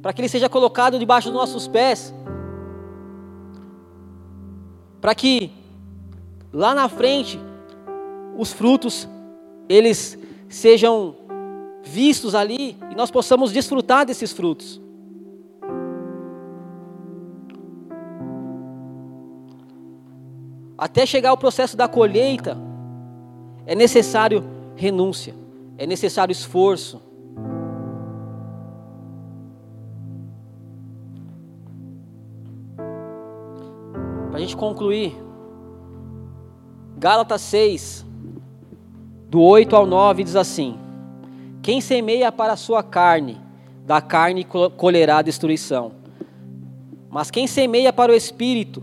[0.03, 2.15] para que ele seja colocado debaixo dos nossos pés,
[5.01, 5.51] para que
[6.53, 7.41] lá na frente
[8.41, 9.07] os frutos
[9.69, 10.19] eles
[10.49, 11.15] sejam
[11.83, 14.81] vistos ali e nós possamos desfrutar desses frutos.
[20.79, 22.57] Até chegar ao processo da colheita,
[23.67, 24.43] é necessário
[24.75, 25.35] renúncia,
[25.77, 26.99] é necessário esforço.
[34.31, 35.15] Para a gente concluir,
[36.97, 38.10] Gálatas 6,
[39.31, 40.77] do 8 ao 9 diz assim:
[41.63, 43.39] Quem semeia para a sua carne,
[43.87, 44.45] da carne
[44.77, 45.93] colherá destruição.
[47.09, 48.83] Mas quem semeia para o espírito,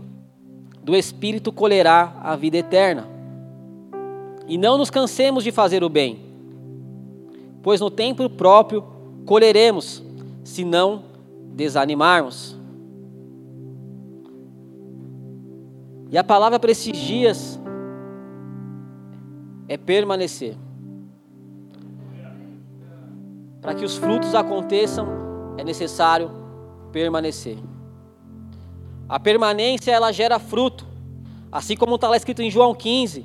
[0.82, 3.06] do espírito colherá a vida eterna.
[4.46, 6.18] E não nos cansemos de fazer o bem,
[7.62, 8.82] pois no tempo próprio
[9.26, 10.02] colheremos,
[10.42, 11.04] se não
[11.54, 12.56] desanimarmos.
[16.10, 17.60] E a palavra para esses dias
[19.68, 20.56] é permanecer.
[23.60, 25.06] Para que os frutos aconteçam,
[25.58, 26.30] é necessário
[26.90, 27.58] permanecer.
[29.08, 30.86] A permanência ela gera fruto,
[31.52, 33.24] assim como está lá escrito em João 15,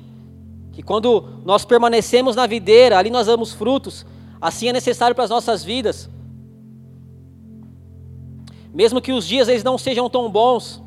[0.72, 4.04] que quando nós permanecemos na videira, ali nós damos frutos,
[4.40, 6.10] assim é necessário para as nossas vidas.
[8.72, 10.82] Mesmo que os dias eles não sejam tão bons,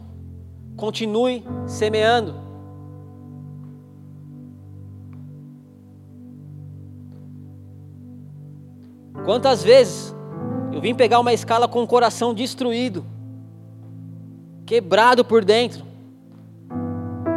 [0.75, 2.46] continue semeando.
[9.27, 10.15] Quantas vezes
[10.71, 13.03] eu vim pegar uma escala com o coração destruído,
[14.65, 15.83] quebrado por dentro,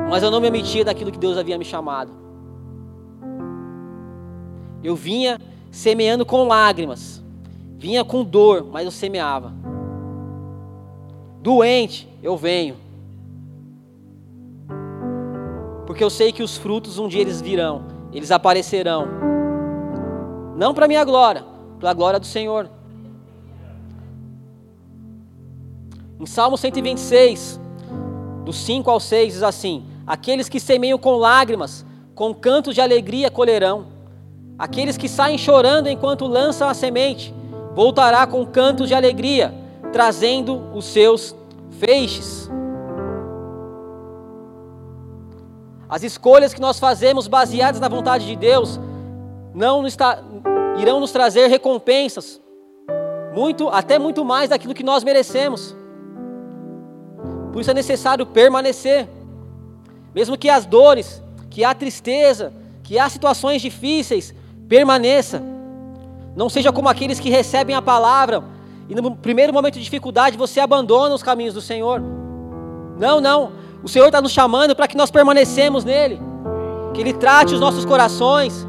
[0.08, 2.12] mas eu não me omitia daquilo que Deus havia me chamado.
[4.84, 5.40] Eu vinha
[5.72, 7.20] semeando com lágrimas,
[7.76, 9.52] vinha com dor, mas eu semeava.
[11.42, 12.76] Doente, eu venho.
[15.88, 17.82] Porque eu sei que os frutos um dia eles virão,
[18.12, 19.08] eles aparecerão.
[20.56, 21.49] Não para minha glória,
[21.80, 22.68] para a glória do Senhor.
[26.20, 27.58] Em Salmo 126,
[28.44, 33.30] do 5 ao 6, diz assim: Aqueles que semeiam com lágrimas com cantos de alegria
[33.30, 33.86] colherão.
[34.58, 37.34] Aqueles que saem chorando enquanto lançam a semente,
[37.74, 39.54] voltará com cantos de alegria,
[39.90, 41.34] trazendo os seus
[41.78, 42.50] feixes.
[45.88, 48.78] As escolhas que nós fazemos baseadas na vontade de Deus
[49.54, 50.22] não está,
[50.80, 52.40] irão nos trazer recompensas,
[53.34, 55.76] muito, até muito mais daquilo que nós merecemos.
[57.52, 59.08] Por isso é necessário permanecer,
[60.14, 62.52] mesmo que as dores, que a tristeza,
[62.82, 64.34] que há situações difíceis,
[64.68, 65.42] permaneça.
[66.34, 68.42] Não seja como aqueles que recebem a palavra
[68.88, 72.02] e no primeiro momento de dificuldade você abandona os caminhos do Senhor.
[72.98, 73.52] Não, não.
[73.82, 76.20] O Senhor está nos chamando para que nós permanecemos nele,
[76.92, 78.66] que Ele trate os nossos corações.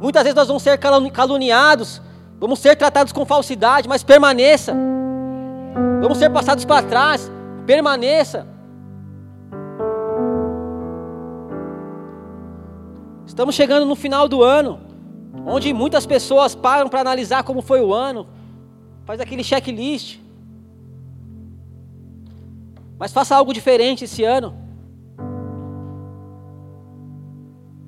[0.00, 2.00] Muitas vezes nós vamos ser caluniados,
[2.38, 4.74] vamos ser tratados com falsidade, mas permaneça.
[6.00, 7.30] Vamos ser passados para trás,
[7.66, 8.46] permaneça.
[13.26, 14.80] Estamos chegando no final do ano,
[15.46, 18.26] onde muitas pessoas param para analisar como foi o ano,
[19.04, 20.18] faz aquele checklist.
[22.98, 24.69] Mas faça algo diferente esse ano.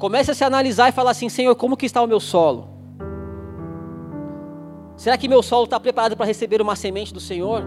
[0.02, 2.68] Comece a se analisar e falar assim: Senhor, como que está o meu solo?
[4.96, 7.62] Será que meu solo está preparado para receber uma semente do Senhor?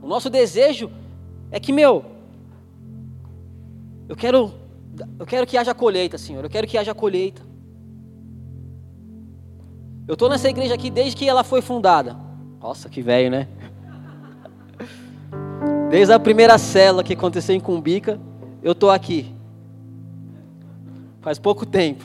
[0.00, 0.90] O nosso desejo
[1.50, 2.06] é que, meu,
[4.08, 4.54] eu quero,
[5.18, 6.42] eu quero que haja colheita, Senhor.
[6.42, 7.42] Eu quero que haja colheita.
[10.08, 12.16] Eu estou nessa igreja aqui desde que ela foi fundada.
[12.62, 13.46] Nossa, que velho, né?
[15.90, 18.18] Desde a primeira cela que aconteceu em Cumbica,
[18.62, 19.41] eu estou aqui.
[21.22, 22.04] Faz pouco tempo.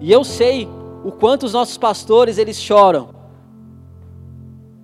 [0.00, 0.68] E eu sei
[1.04, 3.10] o quanto os nossos pastores eles choram.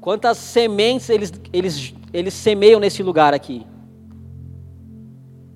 [0.00, 3.66] Quantas sementes eles, eles, eles semeiam nesse lugar aqui.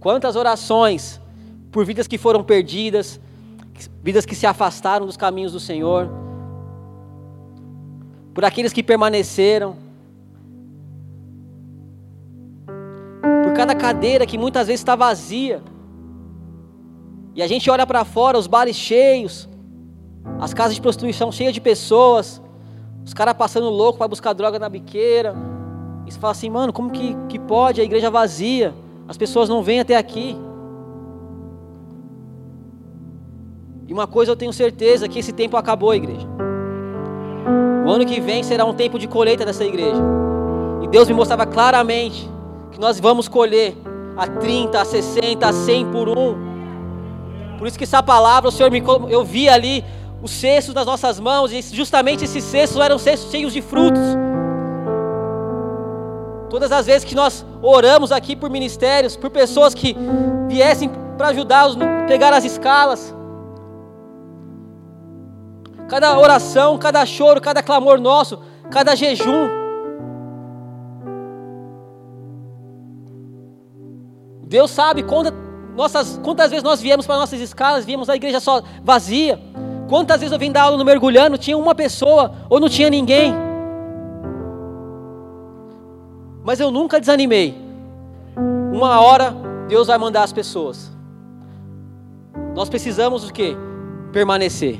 [0.00, 1.20] Quantas orações
[1.70, 3.20] por vidas que foram perdidas,
[4.02, 6.08] vidas que se afastaram dos caminhos do Senhor,
[8.32, 9.76] por aqueles que permaneceram.
[13.52, 15.62] por cada cadeira que muitas vezes está vazia.
[17.34, 19.48] E a gente olha para fora, os bares cheios,
[20.38, 22.42] as casas de prostituição cheias de pessoas,
[23.04, 25.34] os caras passando louco para buscar droga na biqueira.
[26.06, 28.74] E você fala assim, mano, como que, que pode a igreja vazia?
[29.08, 30.36] As pessoas não vêm até aqui.
[33.88, 36.26] E uma coisa eu tenho certeza que esse tempo acabou, igreja.
[37.86, 40.00] O ano que vem será um tempo de colheita dessa igreja.
[40.82, 42.28] E Deus me mostrava claramente
[42.70, 43.76] que nós vamos colher
[44.16, 46.51] a 30, a 60, a 100 por um.
[47.62, 49.84] Por isso que essa palavra, o Senhor me eu vi ali
[50.20, 54.02] os cestos nas nossas mãos, e justamente esses cestos eram cestos cheios de frutos.
[56.50, 59.96] Todas as vezes que nós oramos aqui por ministérios, por pessoas que
[60.48, 63.14] viessem para ajudá-los a pegar as escalas,
[65.88, 68.40] cada oração, cada choro, cada clamor nosso,
[68.72, 69.48] cada jejum,
[74.48, 78.62] Deus sabe quantas, nossas, quantas vezes nós viemos para nossas escalas, viemos a igreja só
[78.82, 79.38] vazia.
[79.88, 83.34] Quantas vezes eu vim dar aula no mergulhando, tinha uma pessoa ou não tinha ninguém.
[86.44, 87.58] Mas eu nunca desanimei.
[88.72, 89.34] Uma hora
[89.68, 90.90] Deus vai mandar as pessoas.
[92.54, 93.56] Nós precisamos o quê?
[94.12, 94.78] Permanecer.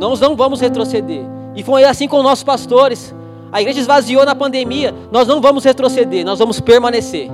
[0.00, 1.24] Nós não vamos retroceder.
[1.54, 3.14] E foi assim com nossos pastores.
[3.52, 4.92] A igreja esvaziou na pandemia.
[5.12, 7.30] Nós não vamos retroceder, nós vamos permanecer.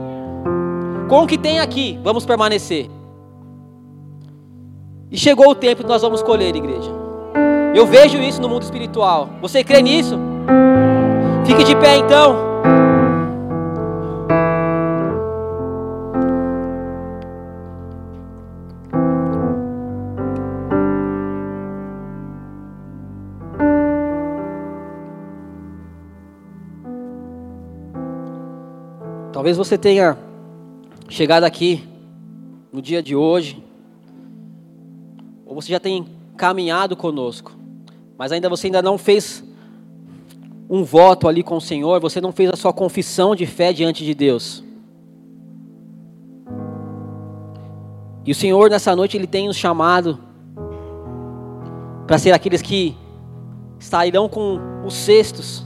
[1.10, 2.88] Com o que tem aqui, vamos permanecer.
[5.10, 6.88] E chegou o tempo que nós vamos colher, igreja.
[7.74, 9.28] Eu vejo isso no mundo espiritual.
[9.40, 10.16] Você crê nisso?
[11.44, 12.36] Fique de pé então.
[29.32, 30.29] Talvez você tenha
[31.10, 31.82] chegado aqui
[32.72, 33.62] no dia de hoje,
[35.44, 36.06] ou você já tem
[36.36, 37.52] caminhado conosco,
[38.16, 39.42] mas ainda você ainda não fez
[40.68, 44.04] um voto ali com o Senhor, você não fez a sua confissão de fé diante
[44.04, 44.62] de Deus.
[48.24, 50.16] E o Senhor nessa noite ele tem nos chamado
[52.06, 52.96] para ser aqueles que
[53.80, 55.64] sairão com os cestos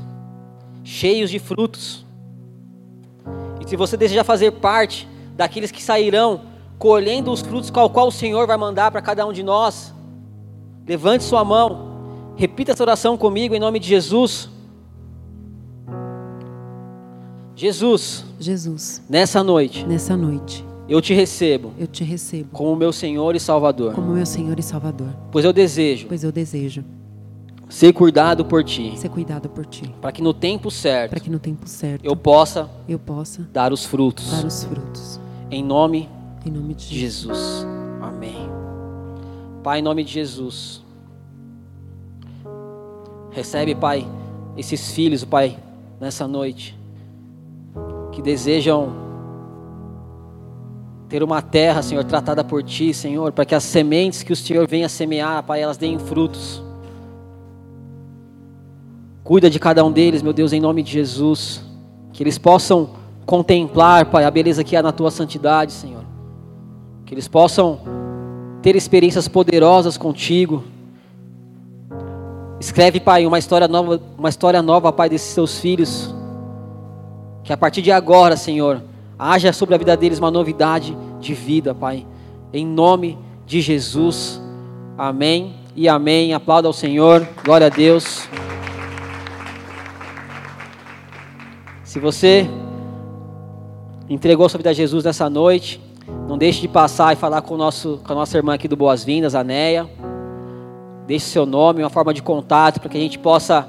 [0.83, 2.07] cheios de frutos.
[3.61, 5.07] E se você deseja fazer parte
[5.37, 6.43] daqueles que sairão
[6.79, 9.95] colhendo os frutos qual qual o Senhor vai mandar para cada um de nós.
[10.87, 14.51] Levante sua mão, repita essa oração comigo em nome de Jesus.
[17.57, 18.25] Jesus.
[18.39, 19.03] Jesus.
[19.09, 19.87] Nessa noite.
[19.87, 20.65] Nessa noite.
[20.87, 24.63] Eu te recebo eu te recebo como meu Senhor e Salvador, como meu Senhor e
[24.63, 26.85] Salvador, pois eu desejo pois eu desejo
[27.71, 31.31] ser cuidado por ti, ser cuidado por ti, para que no tempo certo para que
[31.31, 34.31] no tempo certo eu possa eu possa dar os frutos.
[34.31, 35.24] dar os frutos.
[35.55, 36.09] Em nome
[36.45, 37.39] Em nome de Jesus.
[37.39, 37.67] Jesus.
[38.03, 38.51] Amém.
[39.63, 40.83] Pai, em nome de Jesus.
[43.31, 44.05] Recebe, Pai,
[44.57, 45.57] esses filhos, Pai,
[46.01, 46.77] nessa noite,
[48.11, 48.93] que desejam
[51.09, 54.67] ter uma terra, Senhor, tratada por Ti, Senhor, para que as sementes que o Senhor
[54.67, 56.61] venha semear, Pai, elas deem frutos.
[59.23, 61.63] Cuida de cada um deles, meu Deus, em nome de Jesus.
[62.13, 66.05] Que eles possam contemplar, Pai, a beleza que há na Tua santidade, Senhor.
[67.05, 67.81] Que eles possam
[68.63, 70.65] ter experiências poderosas contigo.
[72.61, 76.15] Escreve, Pai, uma história nova, uma história nova, Pai, desses seus filhos.
[77.43, 78.83] Que a partir de agora, Senhor,
[79.19, 82.07] haja sobre a vida deles uma novidade de vida, Pai.
[82.53, 84.41] Em nome de Jesus.
[84.97, 86.33] Amém e amém.
[86.33, 87.27] Aplauda ao Senhor.
[87.45, 88.29] Glória a Deus.
[91.85, 92.49] Se você
[94.09, 95.81] entregou sua vida a Jesus nessa noite,
[96.29, 99.35] não deixe de passar e falar com, nosso, com a nossa irmã aqui do Boas-Vindas,
[99.35, 99.89] a Neia.
[101.07, 103.67] Deixe seu nome, uma forma de contato, para que a gente possa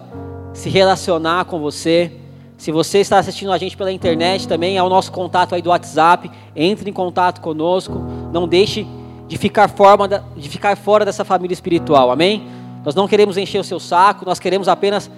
[0.53, 2.11] se relacionar com você.
[2.57, 5.69] Se você está assistindo a gente pela internet também, é o nosso contato aí do
[5.69, 6.31] WhatsApp.
[6.55, 7.93] Entre em contato conosco.
[8.31, 8.87] Não deixe
[9.27, 12.47] de ficar, forma de ficar fora dessa família espiritual, amém?
[12.85, 15.09] Nós não queremos encher o seu saco, nós queremos apenas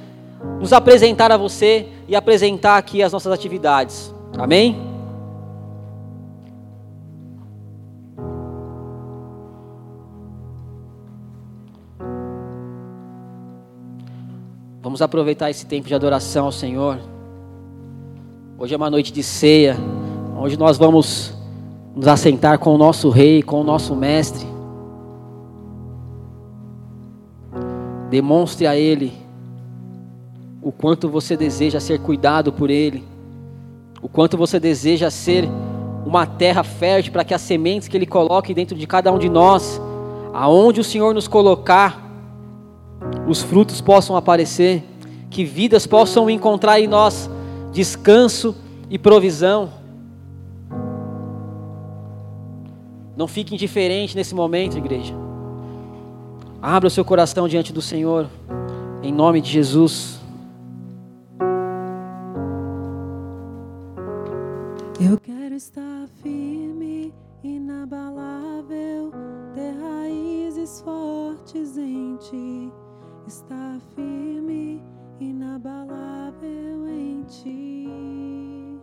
[0.59, 4.96] nos apresentar a você e apresentar aqui as nossas atividades, amém?
[14.87, 16.97] Vamos aproveitar esse tempo de adoração ao Senhor.
[18.57, 19.75] Hoje é uma noite de ceia,
[20.39, 21.33] onde nós vamos
[21.93, 24.47] nos assentar com o nosso Rei, com o nosso Mestre.
[28.09, 29.11] Demonstre a Ele
[30.61, 33.03] o quanto você deseja ser cuidado por Ele,
[34.01, 35.49] o quanto você deseja ser
[36.05, 39.27] uma terra fértil para que as sementes que Ele coloque dentro de cada um de
[39.27, 39.81] nós,
[40.33, 42.06] aonde o Senhor nos colocar,
[43.27, 44.83] os frutos possam aparecer,
[45.29, 47.29] que vidas possam encontrar em nós
[47.71, 48.55] descanso
[48.89, 49.69] e provisão.
[53.15, 55.13] Não fique indiferente nesse momento, igreja.
[56.61, 58.27] Abra o seu coração diante do Senhor,
[59.03, 60.19] em nome de Jesus.
[64.99, 65.86] Eu quero estar
[73.27, 74.81] Estar firme,
[75.19, 78.79] inabalável em ti.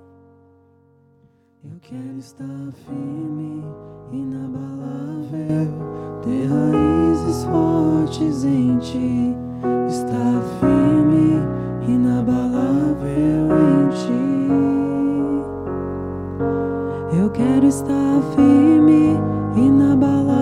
[1.65, 2.45] Eu quero estar
[2.85, 3.65] firme,
[4.13, 5.73] inabalável,
[6.23, 9.35] ter raízes fortes em ti.
[9.89, 11.41] Estar firme,
[11.89, 14.45] inabalável em ti.
[17.19, 19.17] Eu quero estar firme,
[19.57, 20.34] inabalável,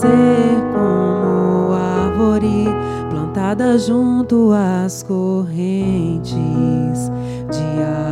[0.00, 2.64] ser como árvore
[3.10, 6.32] plantada junto às correntes
[7.50, 8.11] de águas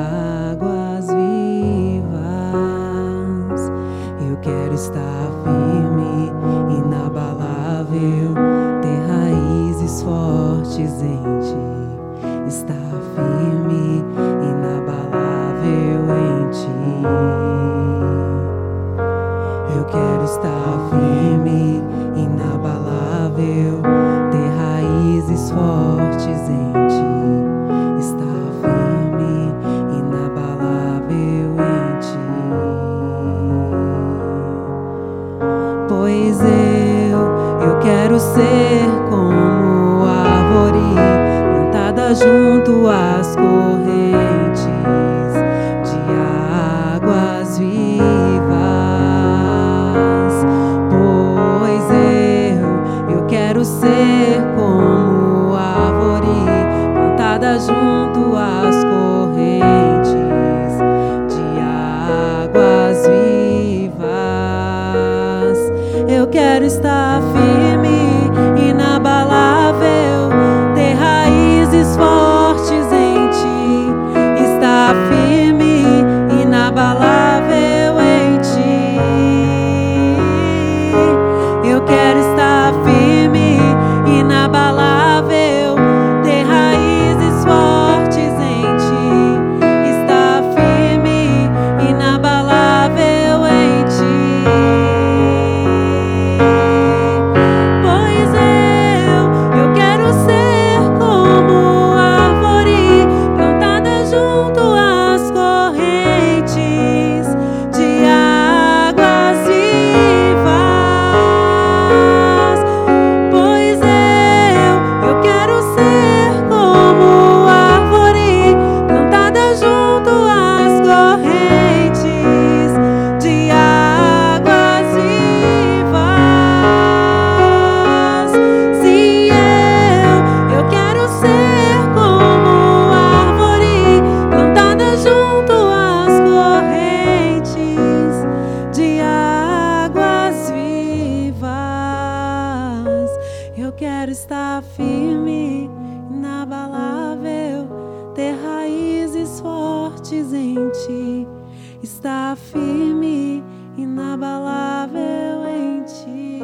[154.40, 156.40] inabalável em ti.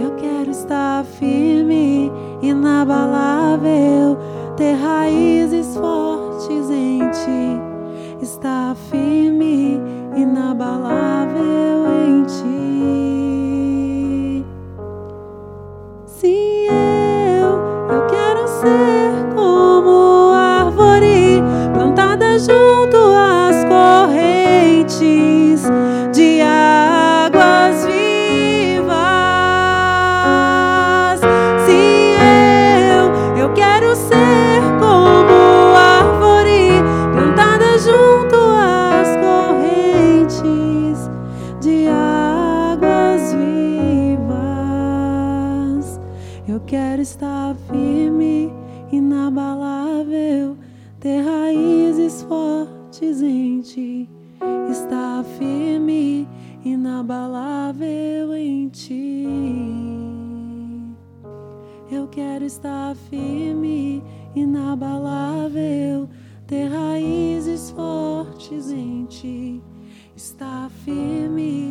[0.00, 2.10] Eu quero estar firme,
[2.40, 4.16] inabalável,
[4.56, 6.13] ter raízes fortes
[62.44, 64.02] Estar firme,
[64.36, 66.06] inabalável,
[66.46, 69.62] ter raízes fortes em ti.
[70.14, 71.63] Estar firme,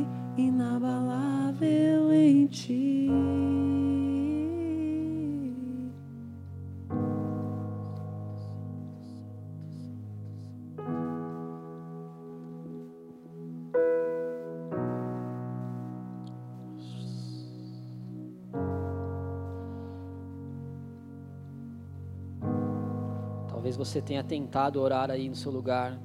[23.94, 26.00] você tenha tentado orar aí no seu lugar,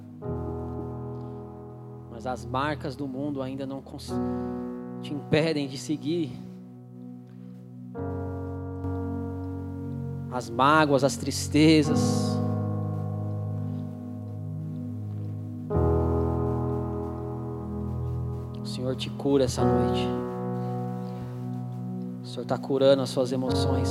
[2.10, 3.82] mas as marcas do mundo ainda não
[5.00, 6.38] te impedem de seguir.
[10.30, 12.38] As mágoas, as tristezas.
[18.60, 20.06] O Senhor te cura essa noite.
[22.22, 23.88] O Senhor está curando as suas emoções.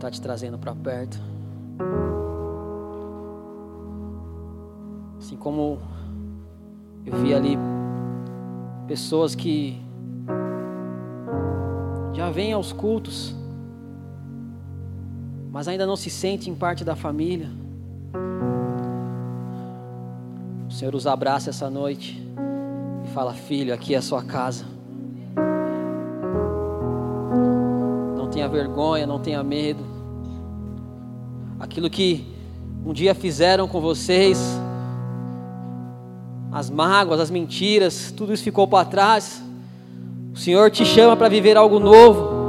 [0.00, 1.20] Está te trazendo para perto.
[5.18, 5.78] Assim como
[7.04, 7.58] eu vi ali
[8.86, 9.78] pessoas que
[12.14, 13.36] já vêm aos cultos,
[15.52, 17.50] mas ainda não se sentem parte da família.
[20.66, 22.26] O Senhor os abraça essa noite
[23.04, 24.64] e fala: Filho, aqui é a sua casa.
[28.16, 29.89] Não tenha vergonha, não tenha medo.
[31.60, 32.26] Aquilo que
[32.86, 34.38] um dia fizeram com vocês,
[36.50, 39.42] as mágoas, as mentiras, tudo isso ficou para trás.
[40.32, 42.40] O Senhor te chama para viver algo novo.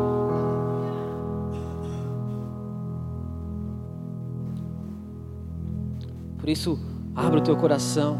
[6.39, 6.79] Por isso,
[7.13, 8.17] abra o teu coração.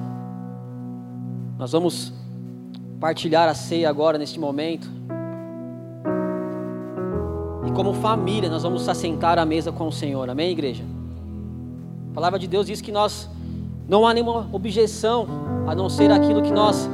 [1.58, 2.14] Nós vamos
[3.00, 4.88] partilhar a ceia agora, neste momento.
[7.76, 10.30] Como família, nós vamos assentar à mesa com o Senhor.
[10.30, 10.84] Amém, igreja?
[12.12, 13.30] A palavra de Deus diz que nós
[13.88, 15.28] não há nenhuma objeção
[15.66, 16.90] a não ser aquilo que nós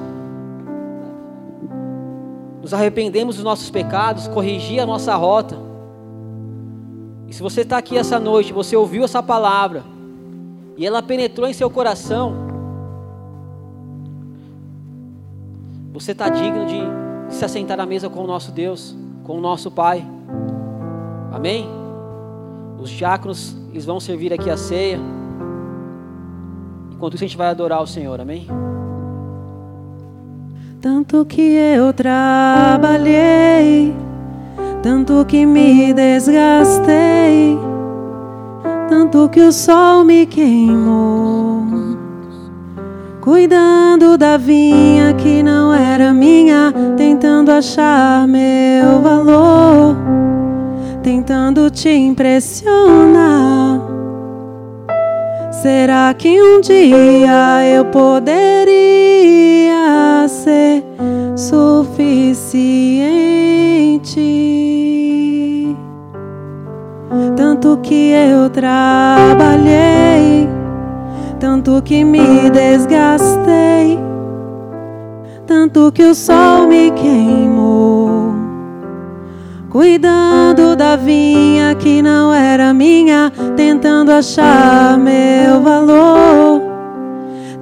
[2.61, 5.57] nos arrependemos dos nossos pecados, corrigir a nossa rota.
[7.27, 9.83] E se você está aqui essa noite, você ouviu essa palavra
[10.75, 12.33] e ela penetrou em seu coração,
[15.91, 19.71] você está digno de se assentar à mesa com o nosso Deus, com o nosso
[19.71, 20.16] Pai.
[21.37, 21.69] Amém?
[22.79, 24.99] Os diáconos, eles vão servir aqui a ceia.
[26.91, 28.19] Enquanto isso, a gente vai adorar o Senhor.
[28.19, 28.47] Amém?
[30.81, 33.15] Tanto que eu trabalhei,
[34.81, 37.55] tanto que me desgastei,
[38.89, 41.61] tanto que o sol me queimou,
[43.21, 49.95] cuidando da vinha que não era minha, tentando achar meu valor,
[51.07, 53.79] tentando te impressionar.
[55.49, 58.67] Será que um dia eu poderia
[60.27, 60.83] ser
[61.33, 62.17] suficiente?
[67.37, 69.29] Tanto que eu trabalhei,
[71.39, 73.97] tanto que me desgastei,
[75.45, 78.16] tanto que o sol me queimou
[79.69, 86.61] cuidando da vinha que não era minha, tentando achar meu valor,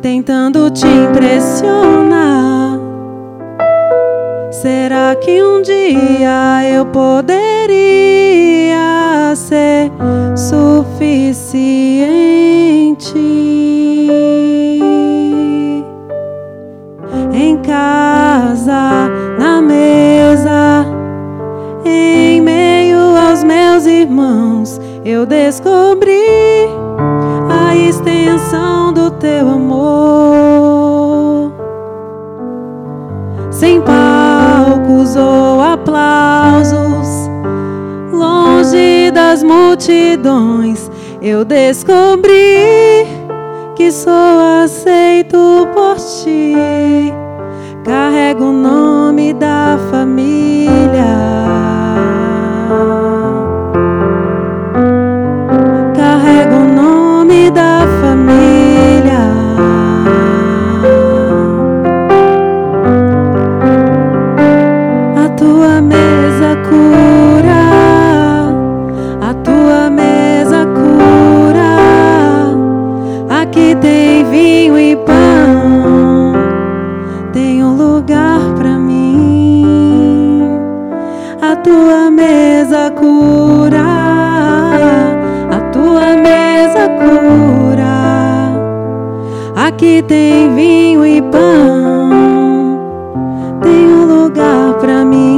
[0.01, 2.79] tentando te impressionar.
[4.51, 7.35] Será que um dia eu poderia
[9.35, 9.91] ser
[10.35, 11.85] suficiente?
[17.33, 19.09] Em casa,
[24.15, 26.69] irmãos, eu descobri
[27.49, 31.51] a extensão do teu amor.
[33.51, 37.29] Sem palcos ou aplausos,
[38.13, 40.89] longe das multidões,
[41.21, 43.05] eu descobri
[43.75, 47.13] que sou aceito por ti.
[47.83, 50.55] Carrego o nome da família.
[81.85, 83.77] Tua mesa cura,
[85.51, 87.93] a tua mesa cura.
[89.55, 92.09] Aqui tem vinho e pão,
[93.61, 95.37] tem um lugar para mim.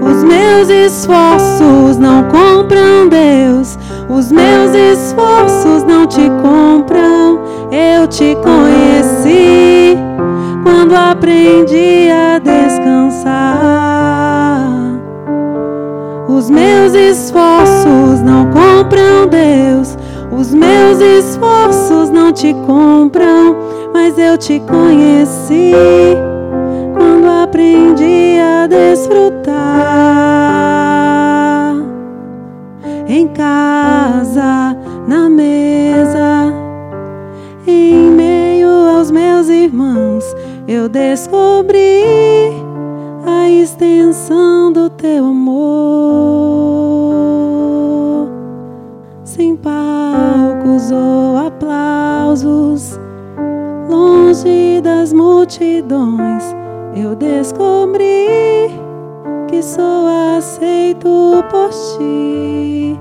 [0.00, 3.78] Os meus esforços não compram Deus,
[4.08, 7.38] os meus esforços não te compram.
[7.70, 10.07] Eu te conheci
[10.78, 13.34] quando aprendi a descansar.
[16.28, 19.98] Os meus esforços não compram Deus,
[20.30, 23.56] os meus esforços não te compram,
[23.92, 25.72] mas eu te conheci
[26.96, 29.56] quando aprendi a desfrutar.
[33.08, 34.76] Em casa,
[35.08, 35.67] na mesa,
[40.68, 42.02] eu descobri
[43.24, 45.48] a extensão do teu amor.
[49.24, 53.00] Sem palcos ou aplausos,
[53.88, 56.44] longe das multidões,
[56.94, 58.70] eu descobri
[59.48, 63.00] que sou aceito por ti.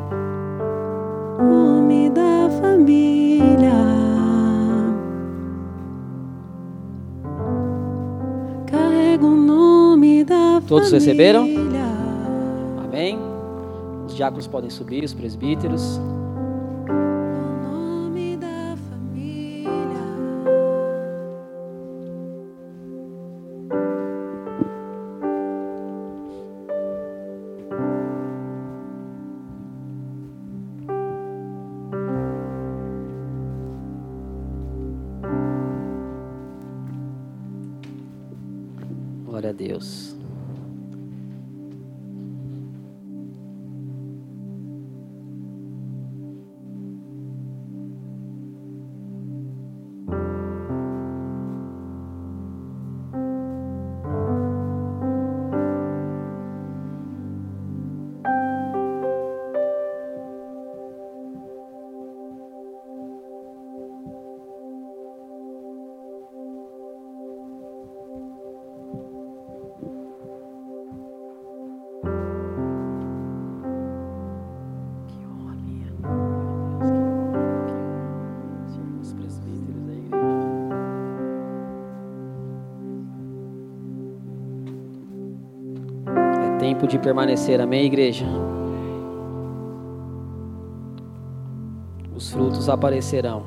[10.68, 11.48] Todos receberam?
[12.84, 13.18] Amém?
[14.06, 16.00] Os diáconos podem subir, os presbíteros.
[86.88, 88.26] Tempo de permanecer, amém, igreja?
[92.16, 93.44] Os frutos aparecerão.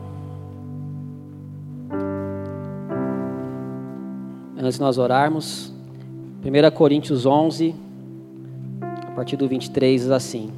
[4.58, 5.72] Antes de nós orarmos,
[6.44, 7.74] 1 Coríntios 11,
[8.82, 10.50] a partir do 23, diz assim: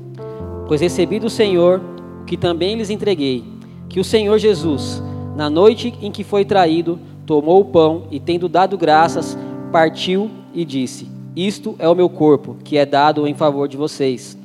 [0.66, 1.80] Pois recebi do Senhor
[2.22, 3.44] o que também lhes entreguei,
[3.88, 5.00] que o Senhor Jesus,
[5.36, 9.38] na noite em que foi traído, tomou o pão e, tendo dado graças,
[9.70, 14.36] partiu e disse: Isto é o meu corpo, que é dado em favor de vocês.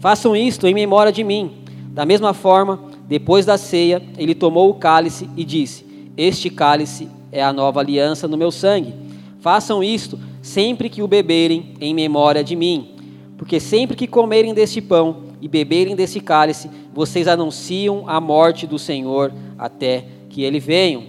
[0.00, 1.52] Façam isto em memória de mim.
[1.90, 5.86] Da mesma forma, depois da ceia, ele tomou o cálice e disse:
[6.16, 8.94] Este cálice é a nova aliança no meu sangue.
[9.40, 12.96] Façam isto sempre que o beberem em memória de mim.
[13.36, 18.78] Porque sempre que comerem deste pão e beberem desse cálice, vocês anunciam a morte do
[18.78, 21.02] Senhor até que ele venha.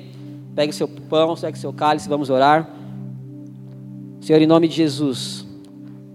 [0.55, 2.69] Pegue seu pão, pegue seu cálice, vamos orar.
[4.23, 5.45] Senhor, em nome de Jesus,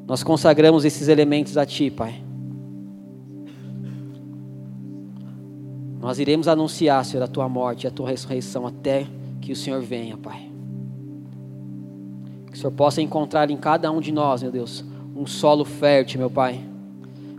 [0.07, 2.23] nós consagramos esses elementos a Ti, Pai.
[6.01, 9.07] Nós iremos anunciar, Senhor, a Tua morte e a Tua ressurreição até
[9.43, 10.51] que o Senhor venha, Pai.
[12.47, 14.83] Que o Senhor possa encontrar em cada um de nós, meu Deus,
[15.15, 16.63] um solo fértil, meu Pai,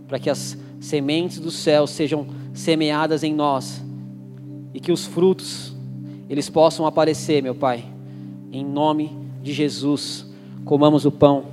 [0.06, 3.82] para que as sementes do céu sejam semeadas em nós
[4.72, 5.74] e que os frutos
[6.28, 7.84] eles possam aparecer, meu Pai,
[8.52, 10.29] em nome de Jesus
[10.64, 11.44] comamos o pão.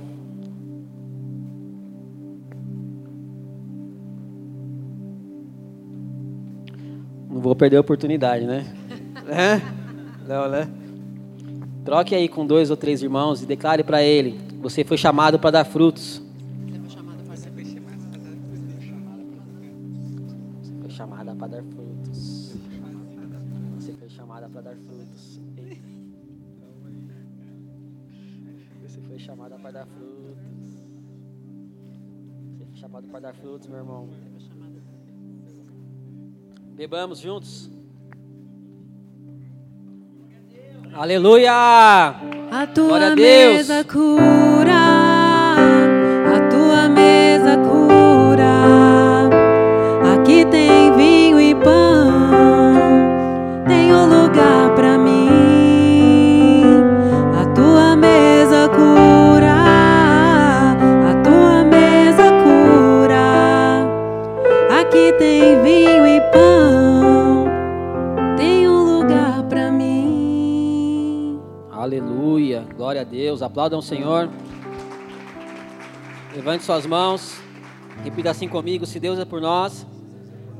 [7.30, 8.66] Não vou perder a oportunidade, né?
[9.28, 9.60] é?
[10.26, 10.68] Não, né?
[11.84, 15.50] Troque aí com dois ou três irmãos e declare para ele: você foi chamado para
[15.50, 16.22] dar frutos.
[33.28, 34.08] Dar frutos, meu irmão.
[36.74, 37.70] Bebamos juntos.
[40.94, 41.52] Aleluia!
[42.50, 43.54] A tua Glória a Deus.
[43.56, 44.74] mesa cura,
[46.34, 48.48] a tua mesa cura.
[50.14, 50.87] Aqui tem
[73.38, 73.42] Deus.
[73.42, 74.28] Aplaudam o Senhor.
[76.34, 77.40] Levante suas mãos.
[78.02, 79.86] Repita assim comigo: Se Deus é por nós,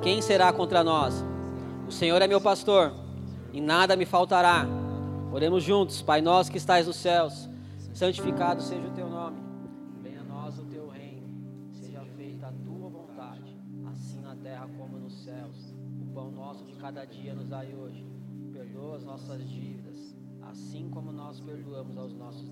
[0.01, 1.25] quem será contra nós?
[1.87, 2.93] O Senhor é meu pastor
[3.53, 4.67] e nada me faltará.
[5.33, 7.49] Oremos juntos, Pai nosso que estais nos céus,
[7.93, 9.37] santificado seja o teu nome.
[10.03, 11.29] Venha a nós o teu reino.
[11.73, 13.57] Seja feita a tua vontade,
[13.91, 15.75] assim na terra como nos céus.
[16.01, 18.07] O pão nosso de cada dia nos dai hoje.
[18.53, 19.79] Perdoa as nossas dívidas
[20.51, 22.49] assim como nós perdoamos aos nossos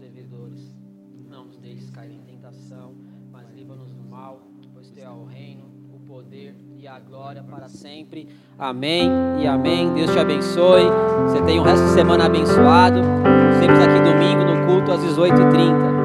[1.66, 2.94] deixes cair em tentação,
[3.32, 4.40] mas livra-nos do mal,
[4.72, 8.28] pois teu é o reino, o poder e a glória para sempre.
[8.56, 9.10] Amém
[9.40, 9.93] e amém.
[9.93, 10.84] Deus te abençoe.
[11.24, 13.01] Você tem um resto de semana abençoado.
[13.59, 15.95] Vemos aqui domingo no culto às 18h30.